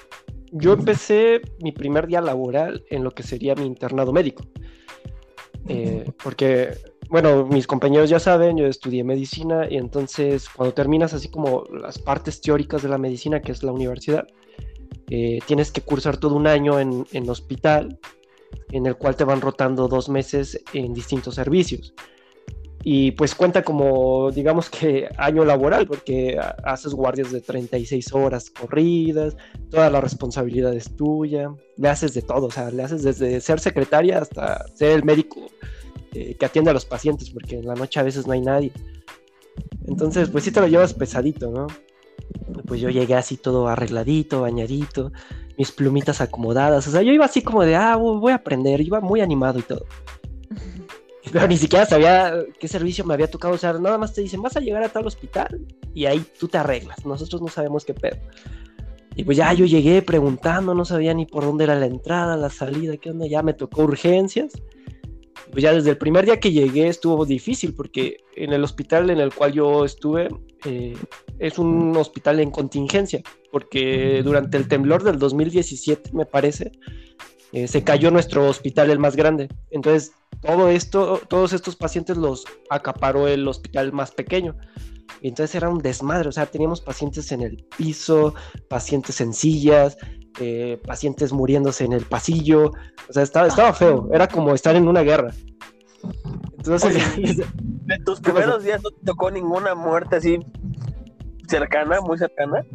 [0.52, 4.44] yo empecé mi primer día laboral en lo que sería mi internado médico.
[5.68, 6.76] Eh, porque,
[7.12, 12.00] bueno, mis compañeros ya saben, yo estudié medicina y entonces cuando terminas así como las
[12.00, 14.26] partes teóricas de la medicina, que es la universidad,
[15.10, 18.00] eh, tienes que cursar todo un año en, en hospital,
[18.72, 21.94] en el cual te van rotando dos meses en distintos servicios.
[22.84, 28.50] Y pues cuenta como, digamos que año laboral, porque ha- haces guardias de 36 horas
[28.50, 29.36] corridas,
[29.70, 33.60] toda la responsabilidad es tuya, le haces de todo, o sea, le haces desde ser
[33.60, 35.52] secretaria hasta ser el médico
[36.14, 38.72] eh, que atiende a los pacientes, porque en la noche a veces no hay nadie.
[39.88, 41.68] Entonces, pues sí te lo llevas pesadito, ¿no?
[42.66, 45.12] Pues yo llegué así todo arregladito, bañadito,
[45.58, 49.02] mis plumitas acomodadas, o sea, yo iba así como de, ah, voy a aprender, iba
[49.02, 49.86] muy animado y todo.
[51.32, 53.54] pero ni siquiera sabía qué servicio me había tocado.
[53.54, 55.62] O sea, nada más te dicen, vas a llegar a tal hospital
[55.94, 57.06] y ahí tú te arreglas.
[57.06, 58.18] Nosotros no sabemos qué pedo.
[59.16, 62.50] Y pues ya yo llegué preguntando, no sabía ni por dónde era la entrada, la
[62.50, 63.28] salida, qué onda.
[63.28, 64.54] Ya me tocó urgencias.
[65.52, 69.20] Pues ya desde el primer día que llegué estuvo difícil porque en el hospital en
[69.20, 70.30] el cual yo estuve
[70.66, 70.96] eh,
[71.40, 73.22] es un hospital en contingencia.
[73.52, 76.72] Porque durante el temblor del 2017, me parece,
[77.52, 79.50] eh, se cayó nuestro hospital, el más grande.
[79.72, 84.56] Entonces, todo esto, todos estos pacientes los acaparó el hospital más pequeño.
[85.22, 88.34] Entonces era un desmadre, o sea, teníamos pacientes en el piso,
[88.70, 89.98] pacientes en sillas,
[90.40, 92.72] eh, pacientes muriéndose en el pasillo,
[93.10, 95.34] o sea, estaba, estaba feo, era como estar en una guerra.
[96.58, 100.40] Entonces, en tus primeros días no te tocó ninguna muerte así
[101.48, 102.66] cercana, muy cercana.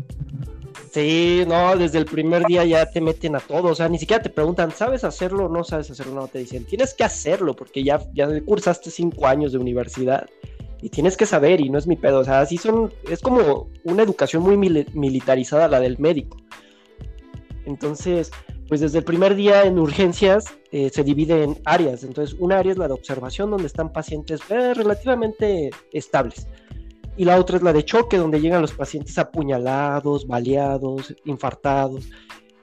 [0.93, 4.23] Sí, no, desde el primer día ya te meten a todo, o sea, ni siquiera
[4.23, 6.15] te preguntan, ¿sabes hacerlo o no sabes hacerlo?
[6.15, 10.27] No, te dicen, tienes que hacerlo porque ya, ya cursaste cinco años de universidad
[10.81, 13.69] y tienes que saber y no es mi pedo, o sea, así son, es como
[13.85, 16.39] una educación muy militarizada la del médico.
[17.67, 18.31] Entonces,
[18.69, 22.73] pues desde el primer día en urgencias eh, se divide en áreas, entonces una área
[22.73, 26.47] es la de observación donde están pacientes eh, relativamente estables
[27.17, 32.09] y la otra es la de choque, donde llegan los pacientes apuñalados, baleados, infartados,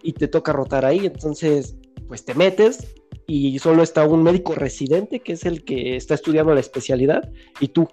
[0.01, 1.05] y te toca rotar ahí.
[1.05, 1.75] Entonces,
[2.07, 2.93] pues te metes
[3.25, 7.69] y solo está un médico residente, que es el que está estudiando la especialidad, y
[7.69, 7.87] tú,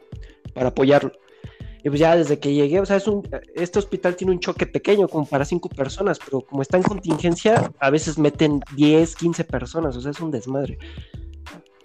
[0.52, 1.12] para apoyarlo.
[1.82, 4.66] Y pues ya desde que llegué, o sea, es un, este hospital tiene un choque
[4.66, 9.44] pequeño, como para cinco personas, pero como está en contingencia, a veces meten 10, 15
[9.44, 10.78] personas, o sea, es un desmadre.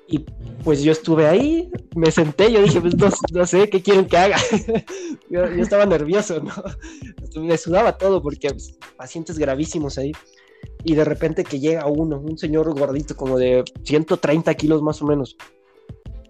[0.08, 0.20] Y
[0.64, 2.96] pues yo estuve ahí, me senté, yo dije, pues
[3.34, 4.38] no, sé qué quieren que haga.
[5.30, 6.54] yo, estaba nervioso, ¿no?
[7.42, 10.12] Me sudaba todo porque pues, pacientes gravísimos ahí.
[10.84, 15.06] Y de repente que llega uno, un señor gordito como de 130 kilos más o
[15.06, 15.36] menos.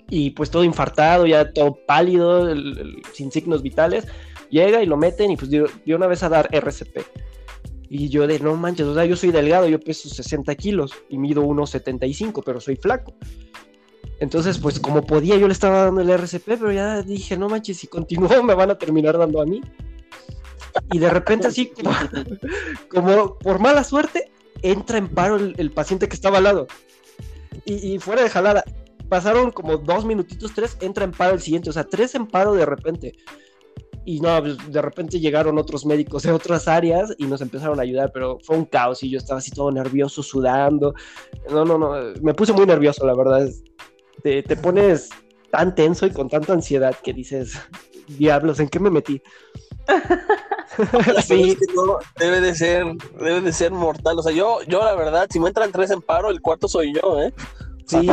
[0.10, 2.54] Y pues todo infartado, ya todo pálido,
[3.14, 4.06] sin signos vitales.
[4.50, 7.00] Llega y lo meten y pues dio, dio una vez a dar RCP.
[7.90, 11.18] Y yo de, no manches, o sea, yo soy delgado, yo peso 60 kilos y
[11.18, 13.14] mido 1,75, pero soy flaco.
[14.20, 17.78] Entonces, pues como podía, yo le estaba dando el RCP, pero ya dije, no manches,
[17.78, 19.62] si continúo me van a terminar dando a mí.
[20.92, 21.72] Y de repente así,
[22.90, 26.68] como, por mala suerte, entra en paro el, paciente que estaba al lado.
[27.66, 28.64] Y, fuera de jalada,
[29.10, 32.54] pasaron como dos minutitos, tres, entra en paro el siguiente, o sea, tres en paro
[32.54, 33.14] de repente.
[34.08, 37.84] Y no, pues, de repente llegaron otros médicos de otras áreas y nos empezaron a
[37.84, 40.94] ayudar, pero fue un caos y yo estaba así todo nervioso, sudando.
[41.50, 43.50] No, no, no, me puse muy nervioso, la verdad
[44.44, 45.10] te, pones
[45.52, 47.54] tan tenso y con tanta ansiedad que dices,
[48.08, 49.22] diablos, ¿en qué me metí?
[51.24, 51.58] sí.
[52.20, 52.86] debe de ser,
[53.20, 54.18] debe de ser mortal.
[54.18, 56.94] O sea, yo, yo la verdad, si me entran tres en paro, el cuarto soy
[56.94, 57.34] yo, ¿eh?
[57.86, 58.08] Sí.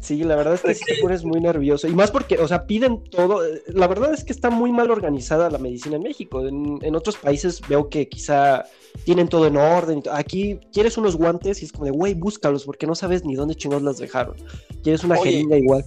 [0.00, 1.88] Sí, la verdad es que sí te pones muy nervioso.
[1.88, 3.40] Y más porque, o sea, piden todo.
[3.68, 6.46] La verdad es que está muy mal organizada la medicina en México.
[6.46, 8.64] En, otros países veo que quizá
[9.04, 10.02] tienen todo en orden.
[10.12, 13.54] Aquí quieres unos guantes y es como de, güey, búscalos porque no sabes ni dónde
[13.54, 14.36] chingados las dejaron.
[14.82, 15.84] Quieres una jeringa igual.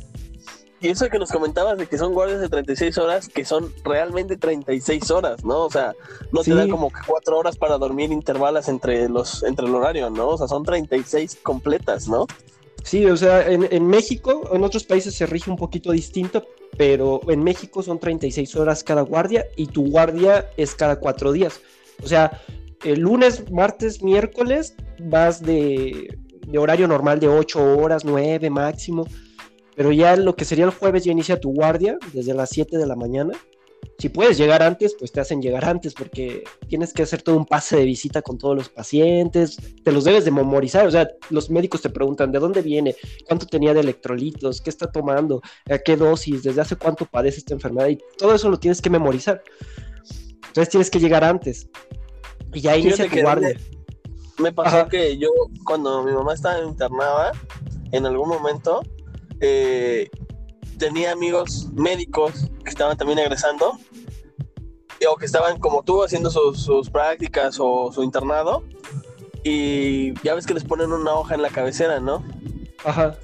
[0.81, 4.35] Y eso que nos comentabas de que son guardias de 36 horas, que son realmente
[4.35, 5.65] 36 horas, ¿no?
[5.65, 5.95] O sea,
[6.31, 10.29] no te dan como cuatro horas para dormir intervalas entre los entre el horario, ¿no?
[10.29, 12.27] O sea, son 36 completas, ¿no?
[12.83, 16.45] Sí, o sea, en, México, en otros países se rige un poquito distinto,
[16.77, 21.61] pero en México son 36 horas cada guardia y tu guardia es cada cuatro días.
[22.03, 22.39] O sea,
[22.83, 29.07] el lunes, martes, miércoles vas de, de horario normal de 8 horas, 9 máximo,
[29.75, 32.85] pero ya lo que sería el jueves ya inicia tu guardia desde las 7 de
[32.85, 33.33] la mañana.
[33.99, 37.45] Si puedes llegar antes, pues te hacen llegar antes porque tienes que hacer todo un
[37.45, 41.49] pase de visita con todos los pacientes, te los debes de memorizar, o sea, los
[41.49, 42.95] médicos te preguntan de dónde viene,
[43.27, 47.53] cuánto tenía de electrolitos, qué está tomando, a qué dosis, desde hace cuánto padece esta
[47.53, 49.41] enfermedad y todo eso lo tienes que memorizar.
[50.47, 51.69] Entonces tienes que llegar antes.
[52.53, 53.57] Y ya inicia tu guardia.
[54.39, 55.29] Me, pasó que yo
[55.65, 57.31] cuando mi mamá estaba internada,
[57.91, 58.81] en algún momento,
[59.39, 60.09] eh,
[60.77, 63.77] tenía amigos médicos que estaban también egresando
[65.07, 68.63] o que estaban como tú haciendo sus, prácticas o su internado
[69.43, 72.23] y ya ves que les ponen una hoja en la cabecera, ¿no?
[72.83, 73.15] Ajá.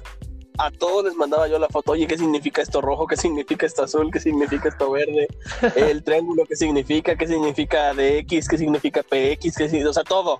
[0.58, 3.06] A todos les mandaba yo la foto, oye, ¿qué significa esto rojo?
[3.06, 4.10] ¿Qué significa esto azul?
[4.12, 5.26] ¿Qué significa esto verde?
[5.76, 7.16] El triángulo, ¿qué significa?
[7.16, 8.48] ¿Qué significa DX?
[8.48, 9.56] ¿Qué significa PX?
[9.56, 9.90] ¿Qué significa?
[9.90, 10.38] O sea, todo.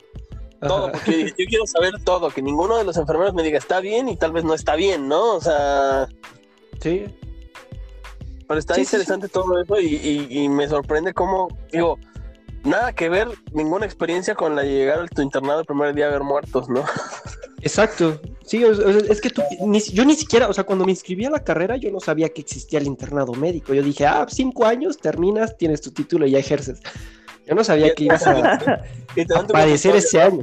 [0.68, 4.08] Todo, porque yo quiero saber todo, que ninguno de los enfermeros me diga está bien
[4.08, 5.34] y tal vez no está bien, ¿no?
[5.36, 6.08] O sea,
[6.80, 7.04] Sí.
[8.48, 11.98] Pero está interesante todo eso y, me sorprende cómo, digo,
[12.64, 16.22] nada que ver, ninguna experiencia con la de tu internado el primer día a ver
[16.22, 16.84] muertos, ¿no?
[17.62, 18.20] Exacto.
[18.44, 21.30] Sí, o- es que tú, ni- yo ni siquiera, o sea, cuando me inscribí a
[21.30, 23.72] la carrera, yo no sabía que existía el internado médico.
[23.72, 26.80] Yo dije, ah, cinco años, terminas, tienes tu título y ya ejerces.
[27.53, 28.59] Yo no sabía que ibas a,
[29.46, 30.42] tu padecer ese año.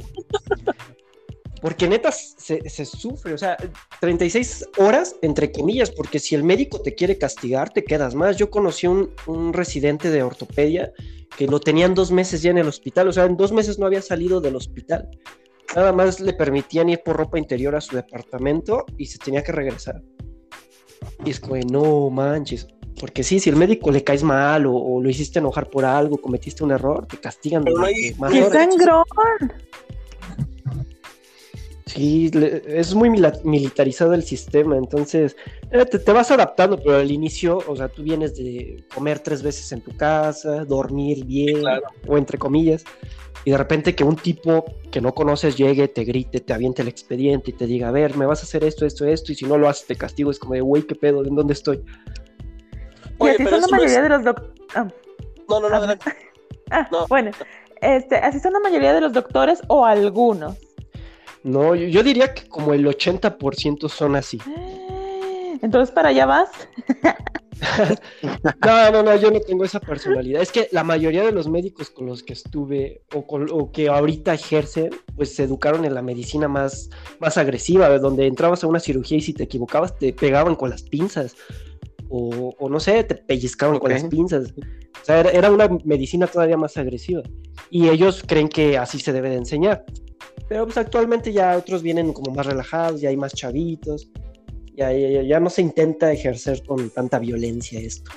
[1.60, 3.58] Porque neta se, se sufre, o sea,
[4.00, 8.38] 36 horas entre comillas, porque si el médico te quiere castigar, te quedas más.
[8.38, 10.94] Yo conocí un, un residente de ortopedia
[11.36, 13.88] que lo tenían dos meses ya en el hospital, o sea, en dos meses no
[13.88, 15.10] había salido del hospital.
[15.76, 19.52] Nada más le permitían ir por ropa interior a su departamento y se tenía que
[19.52, 20.00] regresar.
[21.26, 22.68] Y es como, de, no manches.
[23.00, 26.18] Porque sí, si el médico le caes mal o, o lo hiciste enojar por algo,
[26.18, 29.06] cometiste un error, te castigan Pero hay- más ¡Qué sangrón!
[31.86, 35.36] Sí, le- es muy mila- militarizado el sistema, entonces
[35.72, 39.42] eh, te, te vas adaptando, pero al inicio, o sea, tú vienes de comer tres
[39.42, 41.88] veces en tu casa, dormir bien, Claro.
[42.08, 42.84] o entre comillas,
[43.44, 46.90] y de repente que un tipo que no conoces llegue, te grite, te aviente el
[46.90, 49.46] expediente y te diga, a ver, me vas a hacer esto, esto, esto, y si
[49.46, 51.26] no lo haces te castigo, es como de, güey, ¿qué pedo?
[51.26, 51.82] ¿En dónde estoy?
[53.20, 54.56] Y así pero son la es- mayoría de los doctores.
[55.48, 56.06] No, no, no, Ah, adelante.
[56.72, 57.08] Ah, No.
[57.08, 57.32] bueno.
[57.82, 60.58] Este, así son la mayoría de los doctores o algunos.
[61.44, 64.40] No, yo, yo diría que como el 80% son así.
[65.62, 66.50] Entonces, ¿para allá vas?
[68.66, 70.42] No, no, no, yo no tengo esa personalidad.
[70.42, 73.90] Es que la mayoría de los médicos con los que estuve o, con- o que
[73.90, 76.90] ahorita ejercen, pues se educaron en la medicina más,
[77.20, 80.84] más agresiva, donde entrabas a una cirugía y si te equivocabas te pegaban con las
[80.84, 81.36] pinzas.
[82.10, 84.00] O, o no sé, te pellizcaban con Ok.
[84.00, 84.54] las pinzas.
[85.02, 87.22] O sea, era, era una medicina todavía más agresiva.
[87.70, 89.86] Y ellos creen que así se debe de enseñar.
[90.48, 94.10] Pero pues actualmente ya otros vienen como más relajados, ya hay más chavitos.
[94.76, 98.10] Ya, ya, ya- no se intenta ejercer con tanta violencia esto.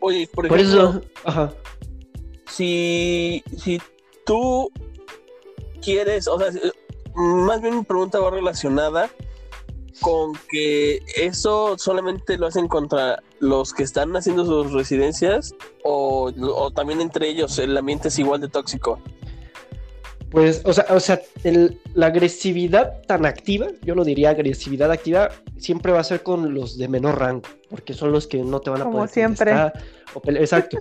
[0.00, 1.54] Oye, por Por ejemplo, eso, ajá.
[2.50, 3.80] si, si
[4.26, 4.70] tú
[5.80, 6.50] quieres, o sea,
[7.14, 9.08] más bien mi pregunta va relacionada
[10.02, 16.30] con que eso solamente lo hacen contra los que están haciendo sus residencias o,
[16.74, 18.98] también entre ellos el ambiente es igual de tóxico.
[20.32, 25.28] Pues, o sea, o sea el- la agresividad tan activa, yo no diría agresividad activa,
[25.58, 28.70] siempre va a ser con los de menor rango, porque son los que no te
[28.70, 29.52] van a Como poder siempre.
[30.14, 30.78] o Exacto.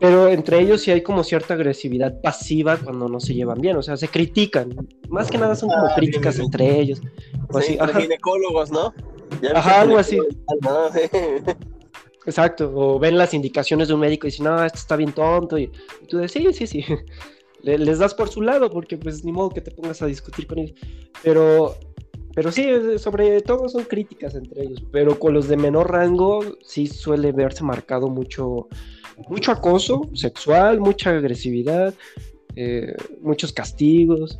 [0.00, 3.82] Pero entre ellos sí hay como cierta agresividad pasiva cuando no se llevan bien, o
[3.82, 4.74] sea, se critican.
[5.10, 6.62] Más que nada son como Ah, críticas bien, bien.
[6.64, 7.00] entre ellos.
[7.50, 8.00] o Sí, así, entre ajá.
[8.00, 8.94] ginecólogos, ¿no?
[9.42, 10.18] Ya Ajá, algo así.
[10.18, 10.92] ginecólogos, ¿no?
[10.92, 11.54] Sí.
[12.26, 15.58] Exacto, o ven las indicaciones de un médico y dicen, no, esto está bien tonto,
[15.58, 15.64] y,
[16.00, 16.84] y tú dices, sí, sí, sí,
[17.64, 20.46] Le- les das por su lado, porque pues ni modo que te pongas a discutir
[20.46, 20.78] con ellos,
[21.22, 21.74] pero,
[22.34, 22.66] pero sí,
[22.98, 27.64] sobre todo son críticas entre ellos, pero con los de menor rango sí suele verse
[27.64, 28.68] marcado mucho,
[29.28, 31.94] mucho acoso sexual, mucha agresividad,
[32.56, 34.38] eh, muchos castigos,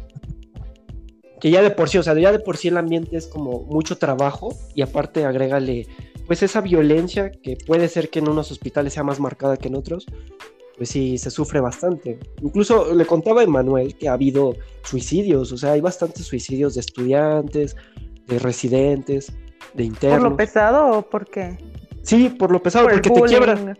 [1.40, 3.60] que ya de por sí, o sea, ya de por sí el ambiente es como
[3.64, 5.86] mucho trabajo, y aparte agrégale
[6.26, 9.74] pues esa violencia que puede ser que en unos hospitales sea más marcada que en
[9.74, 10.06] otros,
[10.76, 12.18] pues sí, se sufre bastante.
[12.42, 16.80] Incluso le contaba a Emanuel que ha habido suicidios, o sea, hay bastantes suicidios de
[16.80, 17.76] estudiantes,
[18.26, 19.34] de residentes, de
[19.74, 20.30] ¿Por internos.
[20.30, 21.56] lo pesado o por qué?
[22.02, 23.76] Sí, por lo pesado, Por porque te quiebra.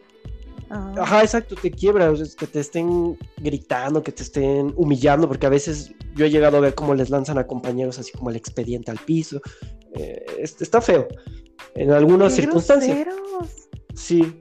[0.70, 0.94] Ah.
[0.98, 5.46] Ajá, exacto, te quiebra, o sea, que te estén gritando, que te estén humillando, porque
[5.46, 8.36] a veces yo he llegado a ver cómo les lanzan a compañeros así como el
[8.36, 9.40] expediente al piso.
[9.94, 11.06] Eh, es- está feo.
[11.74, 12.98] En algunas ¡Qué circunstancias.
[12.98, 13.68] groseros!
[13.94, 14.40] Sí,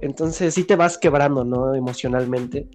[0.00, 1.74] entonces sí te vas quebrando, ¿no?
[1.74, 2.68] Emocionalmente.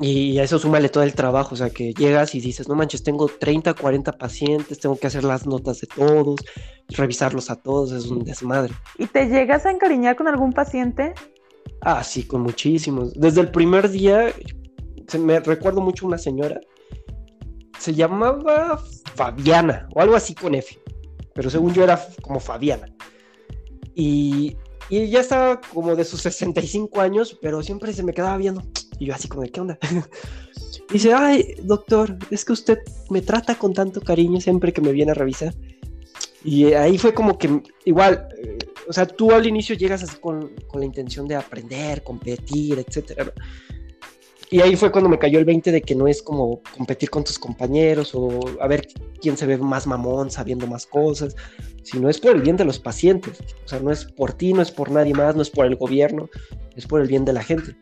[0.00, 3.02] Y a eso súmale todo el trabajo, o sea, que llegas y dices, no manches,
[3.02, 6.40] tengo 30, 40 pacientes, tengo que hacer las notas de todos,
[6.88, 8.72] revisarlos a todos, es un desmadre.
[8.96, 11.12] ¿Y te llegas a encariñar con algún paciente?
[11.82, 13.12] Ah, sí, con muchísimos.
[13.12, 14.32] Desde el primer día,
[15.06, 16.58] se me recuerdo mucho una señora,
[17.78, 18.82] se llamaba
[19.14, 20.78] Fabiana, o algo así con F,
[21.34, 22.86] pero según yo era como Fabiana.
[23.94, 24.56] Y,
[24.90, 28.62] y ya estaba como de sus 65 años, pero siempre se me quedaba viendo.
[28.98, 29.78] Y yo así como, ¿qué onda?
[30.92, 32.78] Dice, ay, doctor, es que usted
[33.08, 35.54] me trata con tanto cariño siempre que me viene a revisar.
[36.44, 40.50] Y ahí fue como que, igual, eh, o sea, tú al inicio llegas así con,
[40.66, 43.24] con la intención de aprender, competir, etcétera.
[43.24, 43.32] ¿no?
[44.52, 47.22] Y ahí fue cuando me cayó el 20 de que no es como competir con
[47.22, 48.88] tus compañeros o a ver
[49.20, 51.36] quién se ve más mamón sabiendo más cosas,
[51.84, 53.40] sino es por el bien de los pacientes.
[53.64, 55.76] O sea, no es por ti, no es por nadie más, no es por el
[55.76, 56.28] gobierno,
[56.74, 57.76] es por el bien de la gente.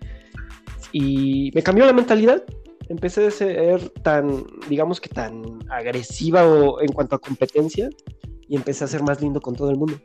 [0.92, 2.44] Y me cambió la mentalidad.
[2.90, 7.88] Empecé a ser tan, digamos que tan agresiva o en cuanto a competencia
[8.46, 9.98] y empecé a ser más lindo con todo el mundo.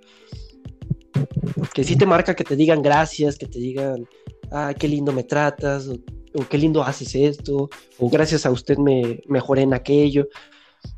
[1.74, 4.08] Que sí te marca que te digan gracias, que te digan,
[4.52, 5.98] ah, qué lindo me tratas, o,
[6.36, 7.70] o qué lindo haces esto,
[8.00, 10.28] o gracias a usted me mejoré en aquello.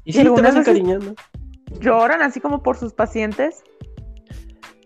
[0.03, 1.13] Y sí, te vas encariñando.
[1.79, 3.63] ¿Lloran así como por sus pacientes?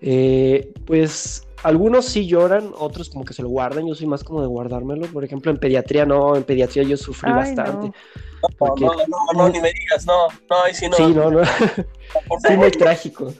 [0.01, 3.85] Eh, pues algunos sí lloran, otros como que se lo guardan.
[3.87, 5.07] Yo soy más como de guardármelo.
[5.07, 7.87] Por ejemplo, en pediatría no, en pediatría yo sufrí Ay, bastante.
[7.87, 7.93] no.
[8.41, 10.95] No, Porque- no, no, no, ni me digas, no, no, ahí sí no.
[10.95, 11.41] Sí, no, no.
[11.45, 13.33] Sí, muy trágico.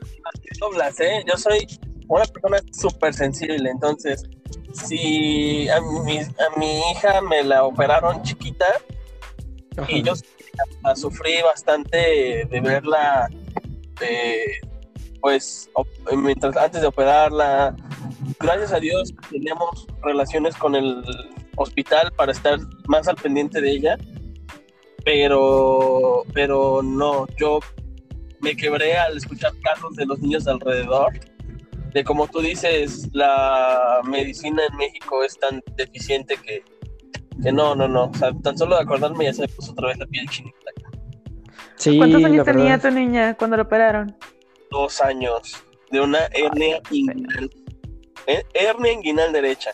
[0.60, 1.24] doblas, ¿eh?
[1.26, 1.66] Yo soy
[2.10, 4.24] una persona súper sensible, entonces,
[4.86, 8.66] si a mi, a mi hija me la operaron chiquita
[9.78, 9.92] Ajá.
[9.92, 10.14] y yo
[10.96, 13.30] sufrí bastante de verla,
[14.02, 14.46] eh,
[15.22, 17.76] pues, op- mientras, antes de operarla,
[18.40, 21.04] gracias a Dios teníamos relaciones con el
[21.58, 22.58] hospital para estar
[22.88, 23.98] más al pendiente de ella,
[25.06, 27.60] pero, pero no, yo
[28.42, 31.12] me quebré al escuchar casos de los niños alrededor,
[31.94, 36.64] de como tú dices, la medicina en México es tan deficiente que,
[37.42, 39.88] que no, no, no, o sea, tan solo de acordarme ya se me puso otra
[39.88, 40.58] vez la piel chinita.
[41.76, 42.90] Sí, ¿Cuántos años tenía verdad.
[42.90, 44.16] tu niña cuando la operaron?
[44.70, 47.50] Dos años de una hernia inguinal,
[48.28, 49.72] eh, hernia inguinal derecha.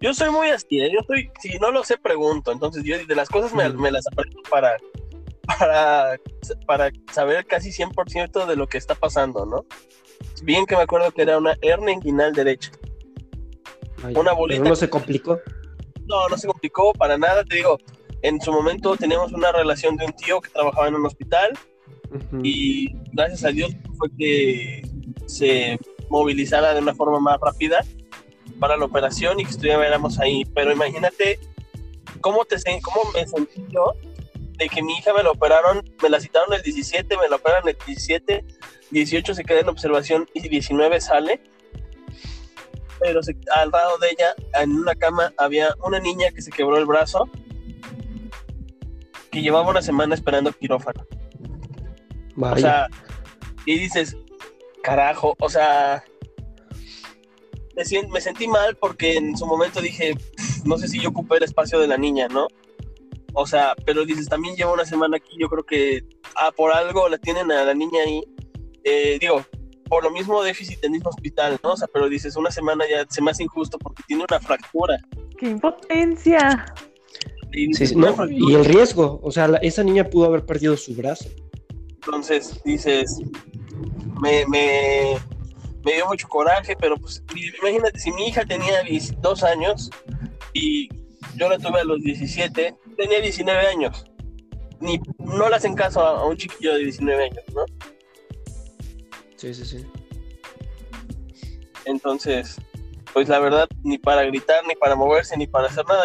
[0.00, 0.90] Yo soy muy así, ¿eh?
[0.90, 3.80] yo soy, si no lo sé, pregunto, entonces yo de las cosas me, Mm.
[3.80, 4.76] me las aprendo para,
[5.58, 6.18] para,
[6.66, 9.64] para saber casi 100% de lo que está pasando, ¿no?
[10.42, 12.70] Bien que me acuerdo que era una hernia inguinal derecha.
[14.02, 14.62] Ay, una bolita.
[14.62, 15.38] no se complicó.
[16.06, 17.78] No, no se complicó para nada, te digo,
[18.22, 21.52] en su momento teníamos una relación de un tío que trabajaba en un hospital
[22.10, 22.40] Ujú.
[22.42, 24.82] y gracias a Dios fue que
[25.26, 25.78] se
[26.08, 27.84] movilizara de una forma más rápida
[28.58, 30.44] para la operación y que estuviéramos ahí.
[30.54, 31.38] Pero imagínate
[32.20, 33.94] cómo, te, cómo me sentí yo
[34.60, 37.66] de que mi hija me la operaron, me la citaron el 17, me la operan
[37.66, 38.44] el 17,
[38.90, 41.40] 18 se queda en observación y 19 sale.
[43.00, 46.76] Pero se- al lado de ella, en una cama, había una niña que se quebró
[46.76, 47.28] el brazo,
[49.30, 51.06] que llevaba una semana esperando quirófano.
[52.34, 52.54] Vaya.
[52.54, 52.86] O sea,
[53.64, 54.16] y dices,
[54.82, 56.04] carajo, o sea,
[58.10, 61.44] me, sentí mal porque en su momento dije, "Pf, no sé si yo ocupé el
[61.44, 62.46] espacio de la niña, ¿no?
[63.34, 66.02] O sea, pero dices, también lleva una semana aquí, yo creo que,
[66.36, 68.22] ah, por algo la tienen a la niña ahí.
[68.84, 69.44] Eh, digo,
[69.88, 71.72] por lo mismo déficit en el mismo hospital, ¿no?
[71.72, 74.96] O sea, pero dices, una semana ya se me hace injusto porque tiene una fractura.
[75.38, 76.72] ¡Qué impotencia!
[77.52, 78.38] Y Sí, dices, sí, "Una no, fractura".
[78.50, 81.28] y el riesgo, o sea, la- esa niña pudo haber perdido su brazo.
[81.94, 83.18] Entonces dices,
[84.22, 85.16] me, me,
[85.84, 89.90] me dio mucho coraje, pero pues i- imagínate, si mi hija tenía 10 dos años
[90.52, 90.88] y
[91.36, 94.04] yo la tuve a los 17, tenía 19 años.
[94.80, 97.64] Ni, no le hacen caso a, a un chiquillo de 19 años, ¿no?
[99.36, 99.86] Sí, sí, sí.
[101.86, 102.56] Entonces,
[103.12, 106.04] pues la verdad, ni para gritar, ni para moverse, ni para hacer nada,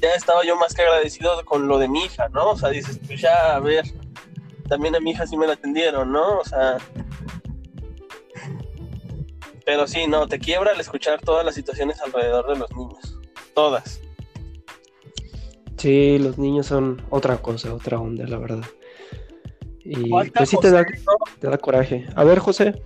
[0.00, 2.50] ya estaba yo más que agradecido con lo de mi hija, ¿no?
[2.50, 3.84] O sea, dices, pues ya, a ver,
[4.68, 6.38] también a mi hija sí me la atendieron, ¿no?
[6.38, 6.78] O sea...
[9.64, 13.18] Pero sí, no, te quiebra al escuchar todas las situaciones alrededor de los niños.
[13.54, 14.00] Todas.
[15.82, 18.64] Sí, los niños son otra cosa, otra onda, la verdad.
[19.84, 20.86] Y Falta pues sí te da,
[21.40, 22.06] te da coraje.
[22.14, 22.80] A ver, José.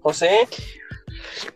[0.00, 0.48] José,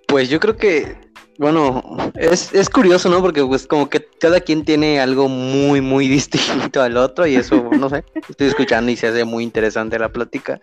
[0.07, 0.99] Pues yo creo que,
[1.37, 1.83] bueno,
[2.15, 3.21] es, es curioso, ¿no?
[3.23, 7.69] Porque pues como que cada quien tiene algo muy, muy distinto al otro y eso,
[7.77, 10.61] no sé, estoy escuchando y se hace muy interesante la plática.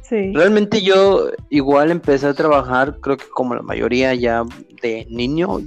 [0.00, 0.30] Sí.
[0.32, 4.44] Realmente yo igual empecé a trabajar, creo que como la mayoría ya
[4.80, 5.58] de niño,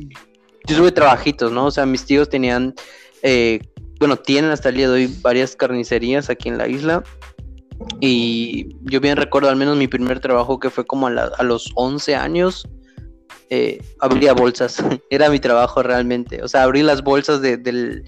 [0.68, 1.66] yo tuve trabajitos, ¿no?
[1.66, 2.76] O sea, mis tíos tenían,
[3.24, 3.60] eh,
[4.00, 7.04] bueno, tienen hasta el día de hoy varias carnicerías aquí en la isla.
[8.00, 11.44] Y yo bien recuerdo al menos mi primer trabajo que fue como a, la- a
[11.44, 12.68] los 11 años,
[13.50, 14.78] eh, abría bolsas,
[15.10, 16.42] era mi trabajo realmente.
[16.44, 18.04] O sea, abrí las bolsas de, del-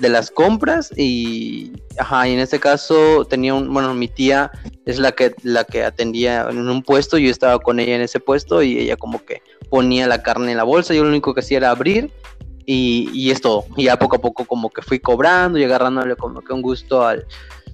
[0.00, 4.50] de las compras y, ajá, y en este caso tenía un, bueno, mi tía
[4.86, 8.18] es la que, la que atendía en un puesto, yo estaba con ella en ese
[8.18, 9.40] puesto y ella como que
[9.70, 12.10] ponía la carne en la bolsa, yo lo único que hacía era abrir
[12.66, 13.64] y, y es todo.
[13.76, 17.06] Y ya poco a poco como que fui cobrando y agarrándole como que un gusto
[17.06, 17.26] al...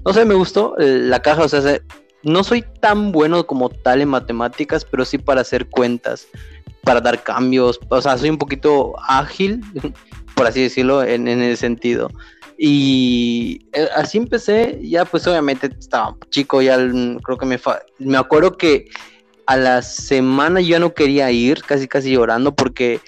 [0.04, 1.82] No sé, me gustó eh, la caja, o sea, se-
[2.22, 6.26] no soy tan bueno como tal en matemáticas, pero sí para hacer cuentas,
[6.84, 9.60] para dar cambios, o sea, soy un poquito ágil,
[10.34, 12.08] por así decirlo, en, en ese sentido.
[12.62, 16.76] Y eh, así empecé, ya pues obviamente estaba chico, ya
[17.22, 18.86] creo que me, fa- me acuerdo que
[19.46, 23.00] a la semana yo no quería ir, casi casi llorando porque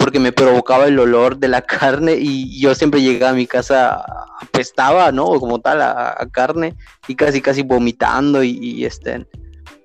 [0.00, 4.02] porque me provocaba el olor de la carne y yo siempre llegaba a mi casa
[4.40, 5.26] apestaba, ¿no?
[5.38, 6.74] Como tal a, a carne
[7.06, 9.26] y casi casi vomitando y, y, este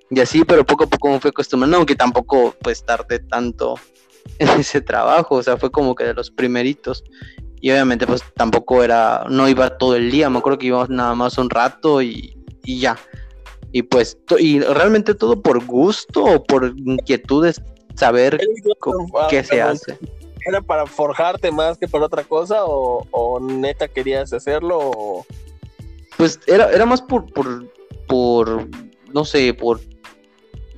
[0.09, 3.75] y así, pero poco a poco me fui acostumbrando, aunque tampoco pues tardé tanto
[4.39, 7.03] en ese trabajo, o sea, fue como que de los primeritos.
[7.59, 11.13] y obviamente pues tampoco era, no iba todo el día, me acuerdo que íbamos nada
[11.15, 12.97] más un rato y, y ya.
[13.73, 17.53] Y pues, y realmente todo por gusto o por inquietud de
[17.95, 18.39] saber
[19.29, 19.97] qué se hace.
[20.47, 24.77] ¿Era para forjarte más que por otra cosa o, o neta querías hacerlo?
[24.79, 25.25] O...
[26.17, 27.67] Pues era, era más por, por,
[28.07, 28.67] por,
[29.11, 29.79] no sé, por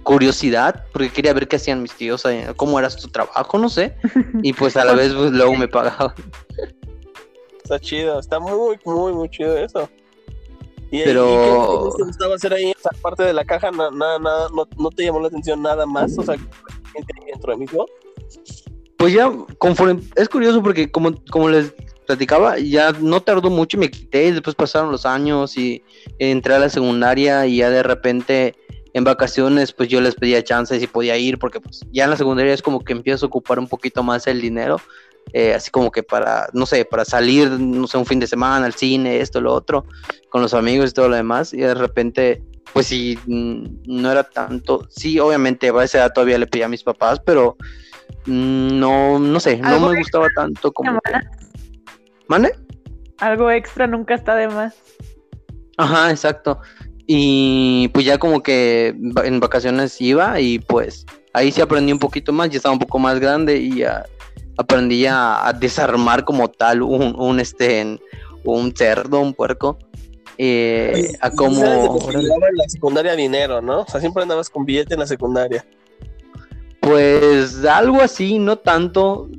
[0.03, 3.95] curiosidad, porque quería ver qué hacían mis tíos, eh, cómo era su trabajo, no sé.
[4.41, 6.13] Y pues a la vez pues, luego me pagaban.
[7.61, 9.89] Está chido, está muy, muy, muy chido eso.
[10.89, 12.71] ¿Y, Pero- ¿y qué más te gustaba hacer ahí?
[12.71, 15.61] O sea, aparte de la caja, na- nada, nada, no, no te llamó la atención
[15.61, 16.17] nada más.
[16.17, 16.37] O sea,
[16.93, 17.85] dentro.
[18.97, 21.73] Pues ya, conforme, es curioso porque como, como les
[22.07, 25.83] platicaba, ya no tardó mucho y me quité y después pasaron los años y
[26.17, 28.55] entré a la secundaria y ya de repente
[28.93, 32.17] en vacaciones pues yo les pedía chance si podía ir porque pues ya en la
[32.17, 34.81] secundaria es como que empiezo a ocupar un poquito más el dinero,
[35.33, 38.65] eh, así como que para, no sé, para salir, no sé, un fin de semana
[38.65, 39.85] al cine, esto, lo otro,
[40.29, 42.41] con los amigos y todo lo demás y de repente
[42.73, 46.69] pues sí, mm, no era tanto, sí, obviamente a esa edad todavía le pedía a
[46.69, 47.57] mis papás, pero
[48.25, 50.99] mm, no, no sé, no me gustaba tanto como...
[52.27, 52.53] ¿Mande?
[53.19, 54.75] Algo extra nunca está de más.
[55.77, 56.59] Ajá, exacto.
[57.07, 62.33] Y pues ya como que en vacaciones iba y pues ahí sí aprendí un poquito
[62.33, 64.05] más, ya estaba un poco más grande y ya
[64.57, 67.99] aprendí a, a desarmar como tal un, un este
[68.43, 69.77] un cerdo, un puerco.
[70.37, 73.81] Eh, a cómo en la secundaria dinero, ¿no?
[73.81, 75.65] O sea, siempre andabas con billete en la secundaria.
[76.79, 79.29] pues algo así, no tanto,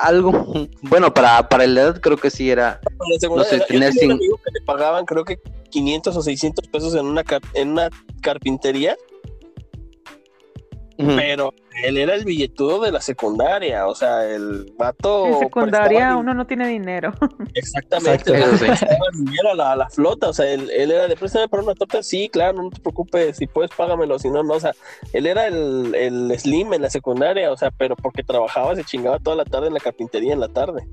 [0.00, 2.80] algo bueno para, para la edad creo que sí era
[3.10, 5.38] yo tenía un amigo que le pagaban creo que
[5.70, 7.24] 500 o 600 pesos en una,
[7.54, 7.90] en una
[8.20, 8.96] carpintería,
[10.96, 15.26] pero él era el billetudo de la secundaria, o sea, el vato...
[15.26, 17.12] En secundaria uno no tiene dinero.
[17.54, 18.54] Exactamente, Exacto.
[18.54, 21.48] o sea, dinero a la, a la flota, o sea, él, él era de préstame
[21.48, 24.60] para una torta, sí, claro, no te preocupes, si puedes págamelo, si no, no, o
[24.60, 24.72] sea,
[25.12, 29.18] él era el, el slim en la secundaria, o sea, pero porque trabajaba, se chingaba
[29.18, 30.86] toda la tarde en la carpintería en la tarde.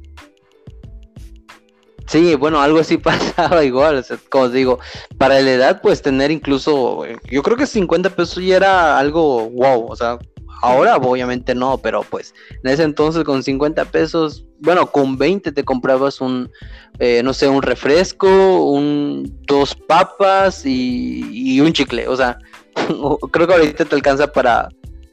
[2.08, 4.80] Sí, bueno, algo así pasaba igual, o sea, como digo,
[5.18, 9.86] para la edad, pues tener incluso, yo creo que 50 pesos ya era algo wow,
[9.88, 10.18] o sea,
[10.62, 12.34] ahora obviamente no, pero pues
[12.64, 16.52] en ese entonces con 50 pesos, bueno, con 20 te comprabas un,
[17.00, 22.38] eh, no sé, un refresco, un, dos papas y, y un chicle, o sea,
[23.32, 24.70] creo que ahorita te alcanza para,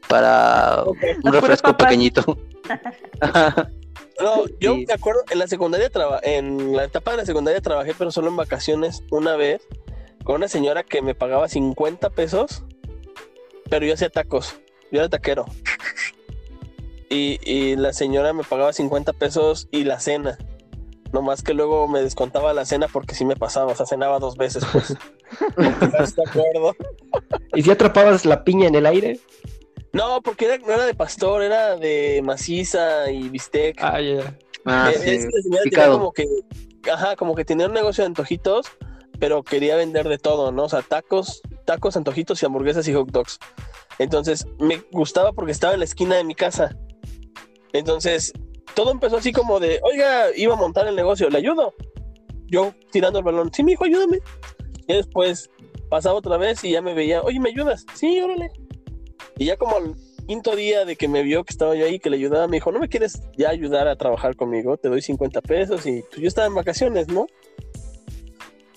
[0.09, 0.85] para
[1.23, 2.39] un refresco pequeñito.
[4.21, 7.95] No, yo me acuerdo, en la secundaria, traba- en la etapa de la secundaria trabajé,
[7.97, 9.63] pero solo en vacaciones, una vez,
[10.25, 12.65] con una señora que me pagaba 50 pesos,
[13.71, 14.57] pero yo hacía tacos,
[14.91, 15.47] yo era taquero.
[17.11, 20.37] Y, y la señora me pagaba 50 pesos y la cena.
[21.13, 24.37] Nomás que luego me descontaba la cena porque sí me pasaba, o sea, cenaba dos
[24.37, 24.91] veces, pues.
[25.81, 26.77] ¿Estás de acuerdo?
[27.55, 29.19] ¿Y si atrapabas la piña en el aire?
[29.93, 33.77] No, porque era- no era de pastor, era de maciza y bistec.
[33.83, 34.37] Ah, ya.
[34.65, 36.27] Ah, Eh, sí, es que señora tenía como que,
[36.93, 38.67] ajá, como que tenía un negocio de antojitos,
[39.19, 40.65] pero quería vender de todo, ¿no?
[40.65, 43.39] O sea, tacos, tacos, antojitos y hamburguesas y hot dogs.
[43.99, 46.77] Entonces, me gustaba porque estaba en la esquina de mi casa.
[47.73, 48.33] Entonces,
[48.75, 51.75] todo empezó así como de, oiga, iba a montar el negocio, ¿le ayudo?
[52.47, 54.21] Yo tirando el balón, sí, mi hijo, ayúdame.
[54.87, 55.51] Y después
[55.91, 57.85] pasaba otra vez y ya me veía, oye, ¿me ayudas?
[57.95, 58.51] Sí, órale.
[59.39, 59.95] Y ya como al
[60.27, 62.73] quinto día de que me vio que estaba yo ahí, que le ayudaba, me dijo,
[62.73, 64.77] ¿no me quieres ya ayudar a trabajar conmigo?
[64.77, 67.27] Te doy 50 pesos y pues, yo estaba en vacaciones, ¿no?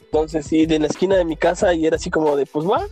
[0.03, 2.85] Entonces, sí, de la esquina de mi casa y era así como de, pues va.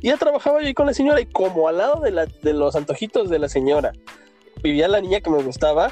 [0.00, 2.52] Y ya trabajaba yo ahí con la señora y como al lado de, la, de
[2.52, 3.92] los antojitos de la señora
[4.62, 5.90] vivía la niña que me gustaba.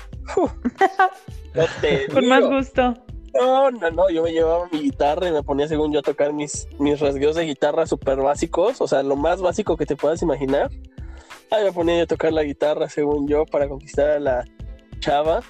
[1.55, 2.95] No te Con más gusto.
[3.35, 6.33] No, no, no, yo me llevaba mi guitarra y me ponía según yo a tocar
[6.33, 10.23] mis, mis rasgueos de guitarra súper básicos, o sea, lo más básico que te puedas
[10.23, 10.71] imaginar.
[11.51, 14.45] Ahí me ponía a tocar la guitarra según yo para conquistar a la
[14.99, 15.43] chava.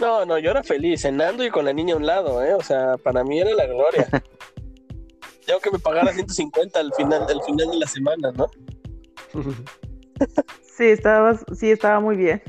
[0.00, 2.54] No, no, yo era feliz, cenando y con la niña a un lado, ¿eh?
[2.54, 4.08] O sea, para mí era la gloria.
[5.48, 8.50] Yo que me pagara 150 al final, al final de la semana, ¿no?
[10.76, 12.42] Sí, estaba, sí, estaba muy bien.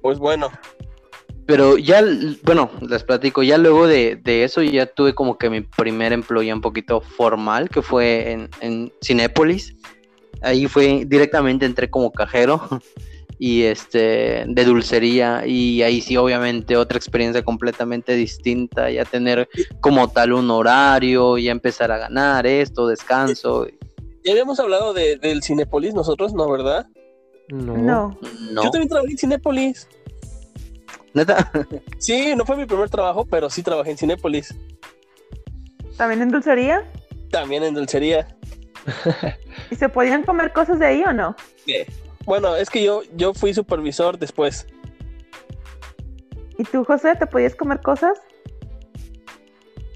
[0.00, 0.50] Pues bueno,
[1.46, 2.02] Pero ya,
[2.42, 6.42] bueno, les platico, ya luego de, de eso ya tuve como que mi primer empleo
[6.42, 9.76] ya un poquito formal, que fue en, en Cinépolis.
[10.42, 12.60] Ahí fue directamente entré como cajero
[13.38, 19.48] y este de dulcería y ahí sí obviamente otra experiencia completamente distinta, ya tener
[19.80, 23.66] como tal un horario, ya empezar a ganar esto, descanso.
[24.24, 26.86] ya habíamos hablado de, del Cinepolis nosotros, ¿no, verdad?
[27.48, 27.76] No.
[27.76, 28.18] No.
[28.52, 29.88] No, Yo también trabajé en Cinepolis.
[31.14, 31.50] ¿Neta?
[31.98, 34.54] Sí, no fue mi primer trabajo, pero sí trabajé en Cinépolis.
[35.96, 36.84] ¿También en dulcería?
[37.30, 38.28] También en dulcería.
[39.70, 41.34] ¿Y se podían comer cosas de ahí o no?
[41.66, 41.86] Eh,
[42.24, 44.66] Bueno, es que yo, yo fui supervisor después.
[46.58, 48.18] ¿Y tú, José, te podías comer cosas?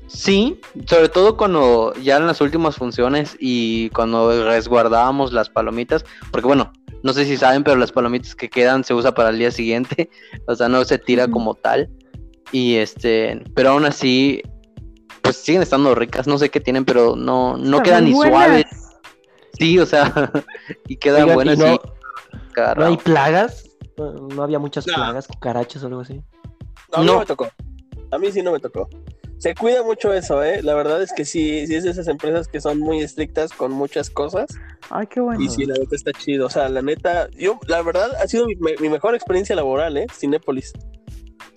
[0.07, 6.49] Sí, sobre todo cuando ya en las últimas funciones y cuando resguardábamos las palomitas, porque
[6.49, 6.73] bueno,
[7.03, 10.11] no sé si saben, pero las palomitas que quedan se usa para el día siguiente,
[10.47, 11.89] o sea, no se tira como tal.
[12.53, 14.43] Y este, pero aún así,
[15.33, 18.39] pues siguen estando ricas, no sé qué tienen, pero no, no Están quedan ni buenas.
[18.39, 18.67] suaves.
[19.59, 20.13] Sí, o sea,
[20.89, 21.79] y quedan Oigan, ¿y buenas no, y
[22.77, 23.65] no hay plagas?
[23.97, 24.95] ¿No, no había muchas No.
[24.95, 26.23] plagas, cucarachas o algo así?
[26.93, 27.13] A mí No.
[27.15, 27.49] no me tocó.
[28.11, 28.89] A mí sí no me tocó.
[29.39, 30.63] Se cuida mucho eso, ¿eh?
[30.63, 33.73] La verdad es que sí, sí es de esas empresas que son muy estrictas con
[33.73, 34.47] muchas cosas.
[34.91, 35.41] Ay, qué bueno.
[35.43, 36.47] Y sí, la neta está chido.
[36.47, 39.97] O sea, la neta, yo, la verdad, ha sido mi, me- mi mejor experiencia laboral,
[39.97, 40.07] ¿eh?
[40.13, 40.73] Cinépolis.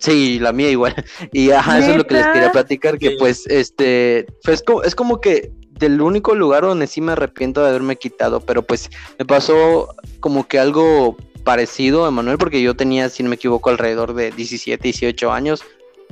[0.04, 0.94] Sí, la mía igual.
[1.32, 3.16] Y ajá, eso es lo que les quería platicar, que Sí.
[3.18, 7.70] pues, este, pues como, es como que del único lugar donde sí me arrepiento de
[7.70, 9.88] haberme quitado, pero pues me pasó
[10.20, 14.82] como que algo parecido, Emanuel, porque yo tenía, si no me equivoco, alrededor de 17,
[14.82, 15.62] 18 años.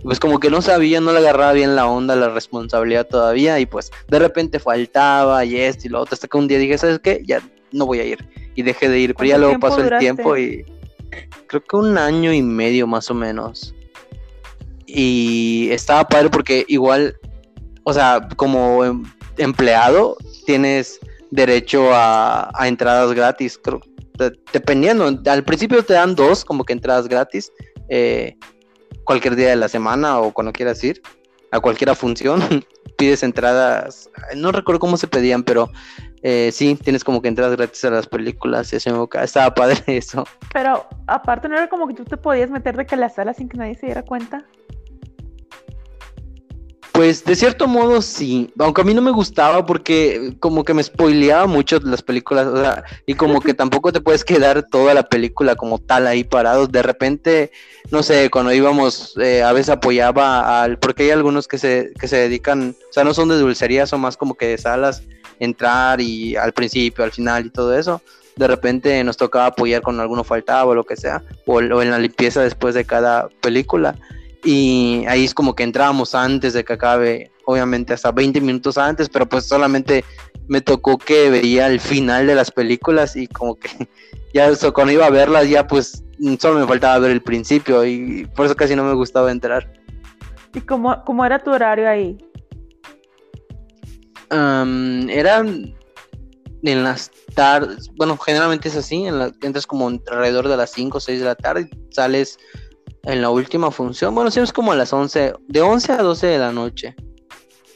[0.02, 3.66] Pues como que no sabía, no le agarraba bien la onda, la responsabilidad todavía, y
[3.66, 6.98] pues de repente faltaba y esto y lo otro, hasta que un día dije, ¿sabes
[6.98, 7.22] qué?
[7.24, 7.40] Ya
[7.72, 8.26] no voy a ir.
[8.54, 10.64] Y dejé de ir, pero ya ¿Cuánto luego pasó el tiempo y
[11.46, 13.74] creo que un año y medio más o menos.
[14.94, 17.16] Y estaba padre porque igual,
[17.84, 19.04] o sea, como em-
[19.38, 23.80] empleado tienes derecho a, entradas gratis, creo,
[24.18, 25.08] de- dependiendo.
[25.26, 27.50] Al principio te dan dos como que entradas gratis,
[27.88, 28.36] eh,
[29.04, 31.00] cualquier día de la semana o cuando quieras ir
[31.52, 32.40] a cualquier función,
[32.98, 35.70] pides entradas, no recuerdo cómo se pedían, pero
[36.22, 40.24] eh, sí, tienes como que entradas gratis a las películas, y eso estaba padre eso.
[40.52, 43.34] Pero aparte no era como que tú te podías meter de que a la sala
[43.34, 44.44] sin que nadie se diera cuenta.
[46.92, 50.82] Pues de cierto modo sí, aunque a mí no me gustaba porque como que me
[50.82, 55.02] spoileaba mucho las películas, o sea, y como que tampoco te puedes quedar toda la
[55.04, 56.66] película como tal ahí parado.
[56.66, 57.50] De repente,
[57.90, 62.08] no sé, cuando íbamos, eh, a veces apoyaba al, porque hay algunos que se, que
[62.08, 65.02] se dedican, o sea, no son de dulcería, son más como que de salas,
[65.40, 68.02] entrar y al principio, al final y todo eso.
[68.36, 71.90] De repente nos tocaba apoyar cuando alguno faltaba o lo que sea, o, o en
[71.90, 73.96] la limpieza después de cada película.
[74.44, 79.08] Y ahí es como que entrábamos antes de que acabe, obviamente hasta 20 minutos antes,
[79.08, 80.04] pero pues solamente
[80.48, 83.68] me tocó que veía el final de las películas y como que
[84.34, 86.02] ya eso, cuando iba a verlas ya pues
[86.40, 89.72] solo me faltaba ver el principio y por eso casi no me gustaba entrar.
[90.54, 92.18] ¿Y cómo, cómo era tu horario ahí?
[94.30, 95.74] Am, eran
[96.62, 100.98] en las tardes, bueno, generalmente es así, en la- entras como alrededor de las 5
[100.98, 102.38] o 6 de la tarde y sales
[103.04, 106.26] en la última función, bueno, siempre es como a las 11, de 11 a 12
[106.26, 106.94] de la noche.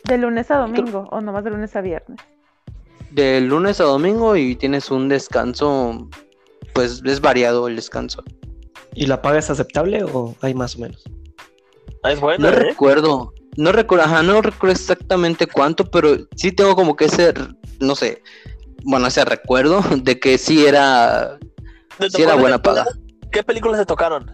[0.04, 2.18] ¿De lunes a domingo o nomás de lunes a viernes?
[3.16, 6.06] de lunes a domingo y tienes un descanso,
[6.74, 8.22] pues es variado el descanso.
[8.94, 11.02] ¿Y la paga es aceptable o hay más o menos?
[12.02, 12.60] Ah, es bueno, No ¿eh?
[12.60, 17.32] recuerdo, no recuerdo, ajá, no recuerdo exactamente cuánto, pero sí tengo como que ese,
[17.80, 18.22] no sé,
[18.84, 21.38] bueno, ese recuerdo de que sí era,
[21.98, 22.84] ¿Te sí era buena paga.
[23.32, 24.30] ¿Qué películas te tocaron?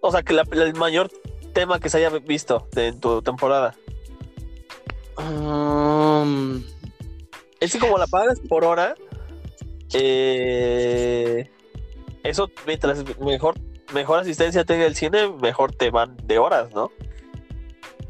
[0.00, 1.10] O sea, que la- el mayor
[1.52, 3.74] tema que se haya visto de en tu temporada.
[5.16, 6.62] Um,
[7.60, 8.94] Es que como la pagas por hora,
[9.94, 11.48] eh,
[12.22, 13.54] eso mientras mejor,
[13.94, 16.90] mejor asistencia tenga el cine, mejor te van de horas, ¿no?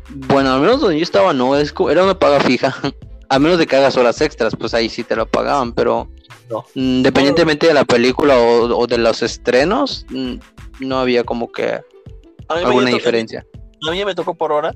[0.08, 2.74] bueno, al menos donde yo estaba no, es, era una paga fija.
[3.28, 6.08] A menos de que hagas horas extras, pues ahí sí te lo pagaban, pero
[6.48, 6.60] No.
[6.76, 10.34] mm, independientemente de la película o, o de los estrenos, mm,
[10.80, 11.80] no había como que
[12.48, 13.46] alguna tocó- diferencia.
[13.86, 14.74] A mí me tocó por hora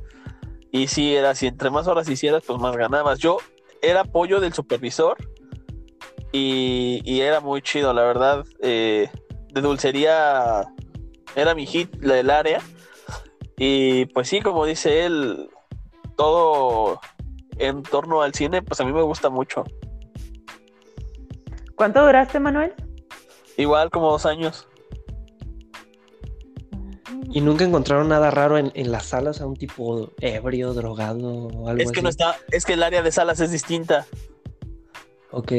[0.73, 3.19] y sí era así, entre más horas hicieras, pues más ganabas.
[3.19, 3.39] Yo
[3.83, 5.17] era apoyo del supervisor
[6.33, 8.45] y, y era muy chido, la verdad.
[8.63, 9.09] eh,
[9.53, 10.65] de dulcería
[11.35, 12.61] era mi hit la del área
[13.57, 15.51] y pues sí, como dice él,
[16.17, 17.01] todo
[17.59, 19.65] en torno al cine, pues a mí me gusta mucho.
[21.75, 22.75] ¿Cuánto duraste, Manuel?
[23.57, 24.69] Igual como dos años.
[27.33, 31.69] ¿Y nunca encontraron nada raro en, en las salas a un tipo ebrio, drogado o
[31.69, 32.03] algo Es que así?
[32.03, 34.07] no está, es que el área de salas es distinta.
[35.31, 35.53] Ok.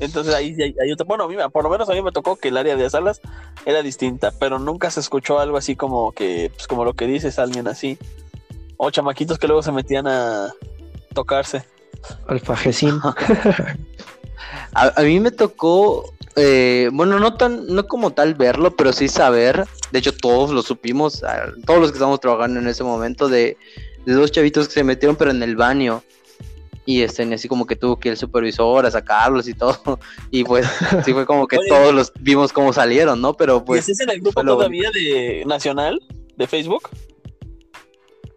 [0.00, 0.54] Entonces ahí,
[0.92, 2.90] otra- bueno, a mí, por lo menos a mí me tocó que el área de
[2.90, 3.20] salas
[3.64, 7.38] era distinta, pero nunca se escuchó algo así como que, pues como lo que dices,
[7.38, 7.96] alguien así.
[8.76, 10.52] O chamaquitos que luego se metían a
[11.14, 11.64] tocarse.
[12.26, 13.00] Alfajecín.
[14.74, 19.08] A, a mí me tocó, eh, bueno, no tan, no como tal verlo, pero sí
[19.08, 21.22] saber de hecho todos lo supimos,
[21.66, 23.56] todos los que estábamos trabajando en ese momento, de,
[24.04, 26.02] de dos chavitos que se metieron pero en el baño.
[26.88, 29.98] Y este, y así como que tuvo que ir el supervisor a sacarlos y todo.
[30.30, 30.64] Y pues
[31.04, 31.68] sí fue como que Oye.
[31.68, 33.34] todos los vimos cómo salieron, ¿no?
[33.34, 35.98] Pero ¿Y pues estás en el grupo todavía de Nacional
[36.36, 36.88] de Facebook?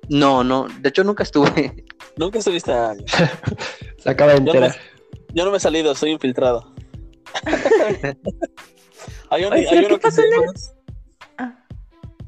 [0.09, 1.85] no, no, de hecho nunca estuve.
[2.17, 2.73] Nunca estuviste.
[3.99, 4.71] Se acaba de Yo no, enterar.
[4.71, 6.73] me, yo no me he salido, soy infiltrado.
[9.29, 10.23] hay, un- Oye, hay ¿qué uno que se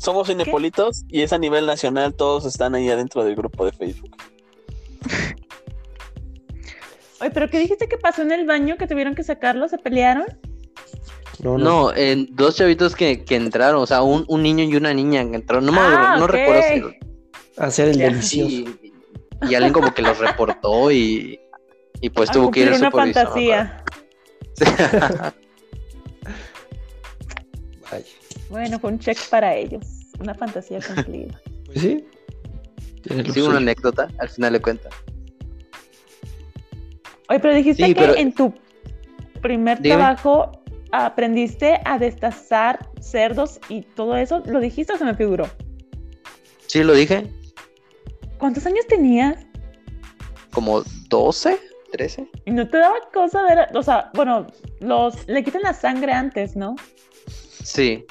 [0.01, 4.15] Somos Cinepolitos y es a nivel nacional, todos están ahí adentro del grupo de Facebook.
[7.21, 8.77] Oye, pero ¿qué dijiste que pasó en el baño?
[8.77, 9.69] ¿Que tuvieron que sacarlo?
[9.69, 10.25] ¿Se pelearon?
[11.43, 11.63] No, no.
[11.91, 15.23] No, en dos chavitos que, que entraron, o sea, un, un niño y una niña
[15.29, 15.65] que entraron.
[15.67, 16.31] No, me, Ah, no ok.
[16.31, 16.81] recuerdo si.
[17.57, 18.05] Hacer el Ya.
[18.05, 18.49] delicioso.
[18.51, 18.93] Y,
[19.47, 21.39] y alguien como que los reportó y,
[21.99, 23.83] y pues A tuvo que ir cumplir una fantasía.
[27.91, 28.05] Vaya.
[28.51, 29.85] Bueno, fue un check para ellos.
[30.19, 31.39] Una fantasía cumplida.
[31.65, 32.05] Pues sí.
[33.33, 34.93] Sí, una anécdota, al final de cuentas.
[37.29, 38.53] Oye, pero dijiste Sí, que pero- en tu
[39.41, 39.95] primer Dime.
[39.95, 40.51] trabajo
[40.91, 44.43] aprendiste a destazar cerdos y todo eso.
[44.45, 45.49] ¿Lo dijiste o se me figuró?
[46.67, 47.27] Sí, lo dije,
[48.37, 49.45] ¿Cuántos años tenías?
[50.51, 51.57] como 12,
[51.93, 52.27] 13.
[52.45, 54.47] Y no te daba cosa ver, o sea, bueno,
[54.79, 56.75] los le quitan la sangre antes, ¿no?
[57.63, 58.03] Sí.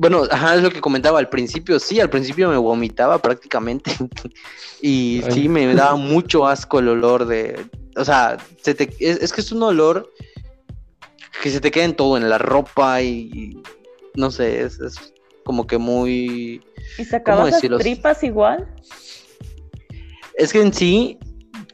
[0.00, 1.78] Bueno, ajá, es lo que comentaba al principio.
[1.78, 3.92] Sí, al principio me vomitaba prácticamente.
[4.80, 5.32] y Ay.
[5.32, 7.66] sí, me daba mucho asco el olor de.
[7.96, 10.10] O sea, se te- es, es que es un olor
[11.42, 13.62] que se te queda en todo, en la ropa y.
[14.14, 15.12] No sé, es, es
[15.44, 16.62] como que muy.
[16.96, 18.66] Y sacabas las tripas igual.
[20.36, 21.18] Es que en sí,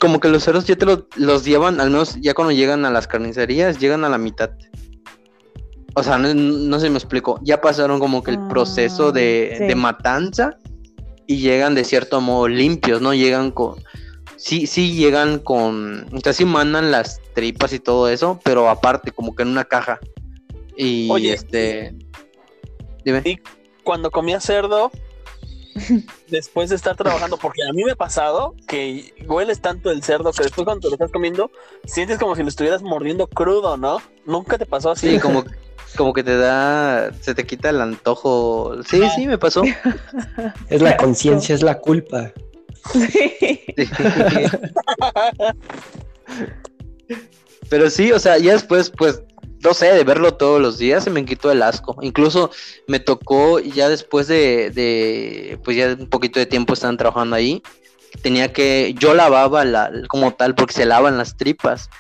[0.01, 2.91] como que los cerdos ya te lo- los llevan, al menos ya cuando llegan a
[2.91, 4.51] las carnicerías, llegan a la mitad.
[5.99, 7.41] O sea, no, no sé si me explico.
[7.43, 9.65] Ya pasaron como que el Ah, proceso de, sí.
[9.65, 10.59] de matanza
[11.27, 13.15] y llegan de cierto modo limpios, ¿no?
[13.15, 13.77] Llegan con.
[14.37, 16.07] Sí, sí llegan con.
[16.15, 19.65] O sea, sí mandan las tripas y todo eso, pero aparte, como que en una
[19.65, 19.99] caja.
[20.77, 21.95] Y Oye, este.
[23.03, 23.23] Dime.
[23.25, 23.39] y-
[23.83, 24.91] Cuando comía cerdo,
[26.29, 30.31] después de estar trabajando, porque a mí me ha pasado que hueles tanto el cerdo
[30.33, 31.51] que después cuando te lo estás comiendo,
[31.87, 34.03] sientes como si lo estuvieras mordiendo crudo, ¿no?
[34.27, 35.13] ¿Nunca te pasó así?
[35.15, 35.45] Sí, como,
[35.97, 37.13] como que te da.
[37.21, 38.83] Se te quita el antojo.
[38.85, 39.63] Sí, sí, me pasó.
[40.69, 42.33] Es la conciencia, es la culpa.
[42.93, 43.09] Sí.
[43.77, 43.77] Sí.
[47.69, 49.23] Pero sí, o sea, ya después, pues,
[49.63, 51.97] no sé, de verlo todos los días se me quitó el asco.
[52.01, 52.51] Incluso
[52.87, 57.63] me tocó ya después de, de pues ya un poquito de tiempo estaban trabajando ahí,
[58.23, 61.91] tenía que, yo lavaba la, como tal, porque se lavan las tripas.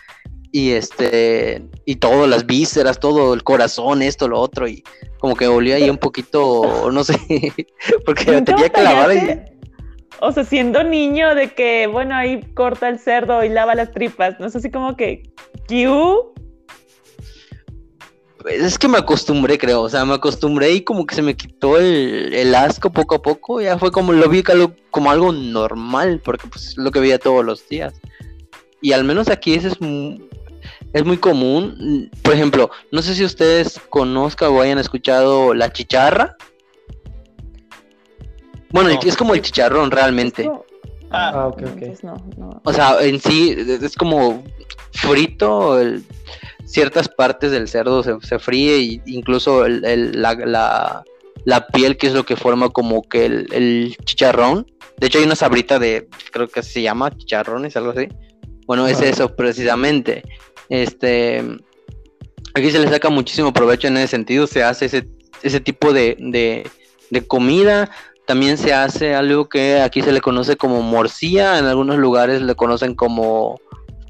[0.56, 4.82] Y este, y todo, las vísceras, todo, el corazón, esto, lo otro, y
[5.18, 7.12] como que olía ahí un poquito, no sé,
[8.06, 9.38] porque ¿Nunca tenía que lavar y?
[10.22, 14.40] O sea, siendo niño de que, bueno, ahí corta el cerdo y lava las tripas,
[14.40, 15.24] ¿no es así como que,
[15.68, 16.32] ¿Q?
[18.38, 19.82] Pues es que me acostumbré, creo.
[19.82, 23.20] O sea, me acostumbré y como que se me quitó el, el asco poco a
[23.20, 23.60] poco.
[23.60, 24.42] Ya fue como lo vi
[24.90, 27.92] como algo normal, porque pues es lo que veía todos los días.
[28.80, 29.80] Y al menos aquí ese es,
[30.96, 32.10] es muy común.
[32.22, 36.36] Por ejemplo, no sé si ustedes conozcan o hayan escuchado la chicharra.
[38.70, 39.00] Bueno, No.
[39.02, 40.44] es como el chicharrón realmente.
[40.44, 40.64] Como-
[41.10, 41.72] Ah, Ah, ok, no, ok.
[41.82, 42.60] entonces no, no.
[42.64, 44.42] O sea, en sí es como
[44.92, 46.02] frito, el-
[46.64, 51.04] ciertas partes del cerdo se, se fríe y incluso el- el- la, la-
[51.44, 54.66] la piel que es lo que forma como que el, el chicharrón.
[54.98, 58.08] De hecho hay una sabrita de, creo que se llama chicharrones, algo así.
[58.66, 60.24] Bueno, es eso precisamente.
[60.68, 61.42] Este,
[62.54, 65.08] aquí se le saca muchísimo provecho en ese sentido, se hace ese,
[65.42, 66.68] ese tipo de, de,
[67.10, 67.90] de comida.
[68.26, 72.56] También se hace algo que aquí se le conoce como morcilla, en algunos lugares le
[72.56, 73.60] conocen como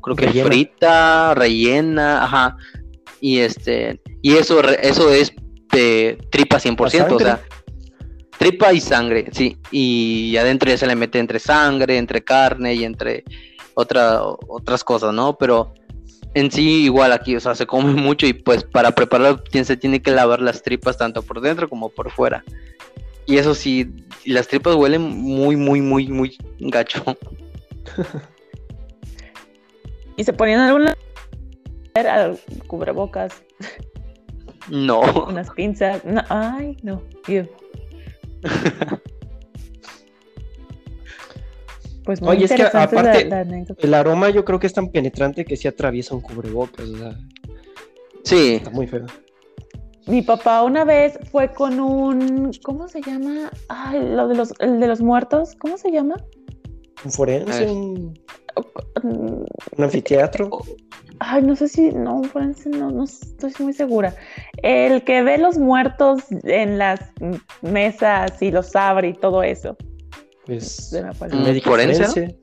[0.00, 0.46] creo que Rellena.
[0.46, 2.57] frita, rellena, ajá.
[3.20, 5.32] Y este, y eso eso es
[5.72, 7.40] de tripa 100%, o sea,
[8.38, 9.59] tripa y sangre, sí.
[9.70, 13.24] Y adentro ya se le mete entre sangre, entre carne y entre
[13.74, 15.36] otra, otras cosas, ¿no?
[15.36, 15.74] Pero
[16.37, 20.03] en sí igual aquí, o sea, se come mucho y pues para prepararlo se tiene
[20.03, 22.45] que lavar las tripas tanto por dentro como por fuera.
[23.24, 23.91] Y eso sí,
[24.26, 27.03] las tripas huelen muy, muy, muy, muy gacho.
[30.18, 30.89] Y se ponían algún
[31.95, 33.43] al cubrebocas,
[34.70, 35.01] No.
[35.28, 36.03] unas pinzas.
[36.07, 37.03] No, ay, no.
[42.07, 43.86] Pues muy Oye, es que interesante la- aparte- la anécdota.
[43.86, 46.88] El aroma yo creo que es tan penetrante que sí atraviesa un cubrebocas.
[46.88, 47.16] O sea,
[48.22, 49.07] Sí, está muy feo.
[50.07, 53.50] Mi papá una vez fue con un, ¿cómo se llama?
[53.68, 56.14] Ay, lo de los, el de los muertos, ¿cómo se llama?
[57.04, 58.14] Un forense, un,
[59.02, 59.44] un
[59.84, 60.48] anfiteatro.
[61.18, 64.14] Ay, no sé si, no, forense, no, no estoy muy segura.
[64.62, 67.00] El que ve los muertos en las
[67.62, 69.76] mesas y los abre y todo eso.
[70.47, 71.38] Pues Mm, nombre.
[71.42, 72.34] médico forense, ¿no?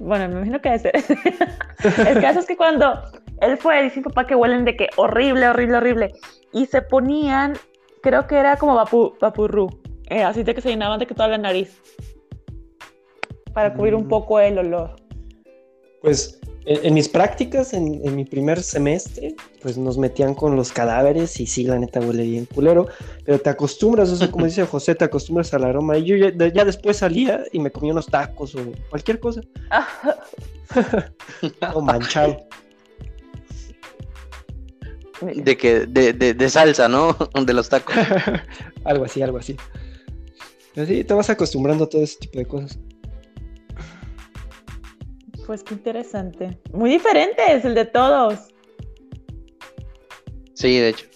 [0.00, 0.92] Bueno, me imagino que debe ser.
[2.08, 3.00] el caso es que cuando
[3.40, 6.12] él fue, dice mi papá que huelen de que horrible, horrible, horrible.
[6.52, 7.54] Y se ponían,
[8.02, 9.68] creo que era como vapu, vapurru,
[10.08, 11.80] eh, así de que se llenaban de que toda la nariz.
[13.52, 14.08] Para cubrir un Mm.
[14.08, 14.96] poco el olor.
[16.02, 20.72] Pues en, en mis prácticas, en, en mi primer semestre, pues nos metían con los
[20.72, 22.86] cadáveres y sí, la neta huele bien culero,
[23.24, 25.96] pero te acostumbras, eso como dice José, te acostumbras al aroma.
[25.96, 28.60] Y yo ya, de- ya después salía y me comía unos tacos o
[28.90, 29.40] cualquier cosa,
[31.74, 32.36] o manchado.
[35.22, 37.16] De que, de, de, de salsa, ¿no?
[37.46, 37.94] De los tacos.
[38.84, 39.56] algo así, algo así.
[40.74, 42.78] Pero sí, te vas acostumbrando a todo ese tipo de cosas.
[45.46, 46.58] Pues qué interesante.
[46.72, 48.48] Muy diferente es el de todos.
[50.54, 51.06] Sí, de hecho.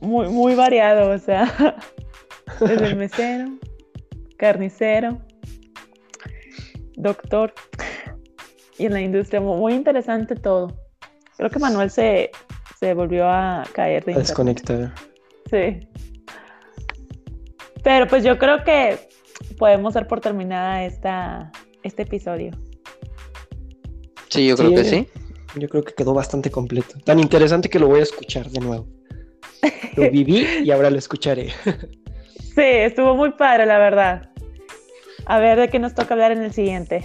[0.00, 1.76] Muy, muy variado, o sea.
[2.60, 3.46] Desde el mesero,
[4.36, 5.18] carnicero,
[6.96, 7.52] doctor.
[8.78, 10.68] Y en la industria, mu- muy interesante todo.
[11.36, 12.30] Creo que Manuel se,
[12.78, 14.92] se volvió a caer de desconectar.
[15.50, 15.80] Sí.
[17.82, 18.98] Pero pues yo creo que
[19.58, 21.50] podemos dar por terminada esta,
[21.82, 22.52] este episodio.
[24.28, 24.74] Sí, yo creo Sí.
[24.76, 25.08] que sí.
[25.56, 26.94] Yo creo que quedó bastante completo.
[27.04, 28.86] Tan interesante que lo voy a escuchar de nuevo.
[29.96, 31.50] Lo viví y ahora lo escucharé.
[32.54, 34.30] Sí, estuvo muy padre, la verdad.
[35.26, 37.04] A ver de qué nos toca hablar en el siguiente.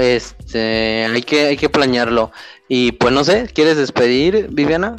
[0.00, 2.32] Este, hay que, hay que planearlo.
[2.68, 4.96] Y pues no sé, ¿quieres despedir, Viviana?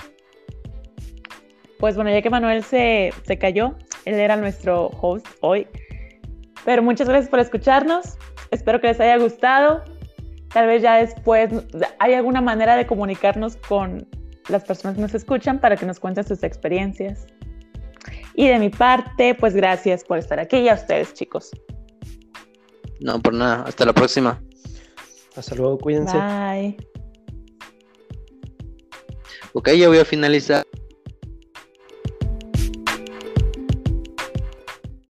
[1.78, 3.76] Pues bueno, ya que Manuel se, se cayó,
[4.06, 5.68] él era nuestro host hoy.
[6.66, 8.18] Pero muchas gracias por escucharnos.
[8.52, 9.84] Espero que les haya gustado.
[10.50, 11.50] Tal vez ya después
[12.00, 14.08] hay alguna manera de comunicarnos con
[14.50, 17.26] las personas que nos escuchan para que nos cuenten sus experiencias.
[18.34, 21.52] Y de mi parte, pues gracias por estar aquí y a ustedes, chicos.
[23.00, 23.64] No, por nada.
[23.64, 24.42] Hasta la próxima.
[25.36, 26.18] Hasta luego, cuídense.
[26.18, 26.78] Bye.
[29.54, 30.66] Ok, ya voy a finalizar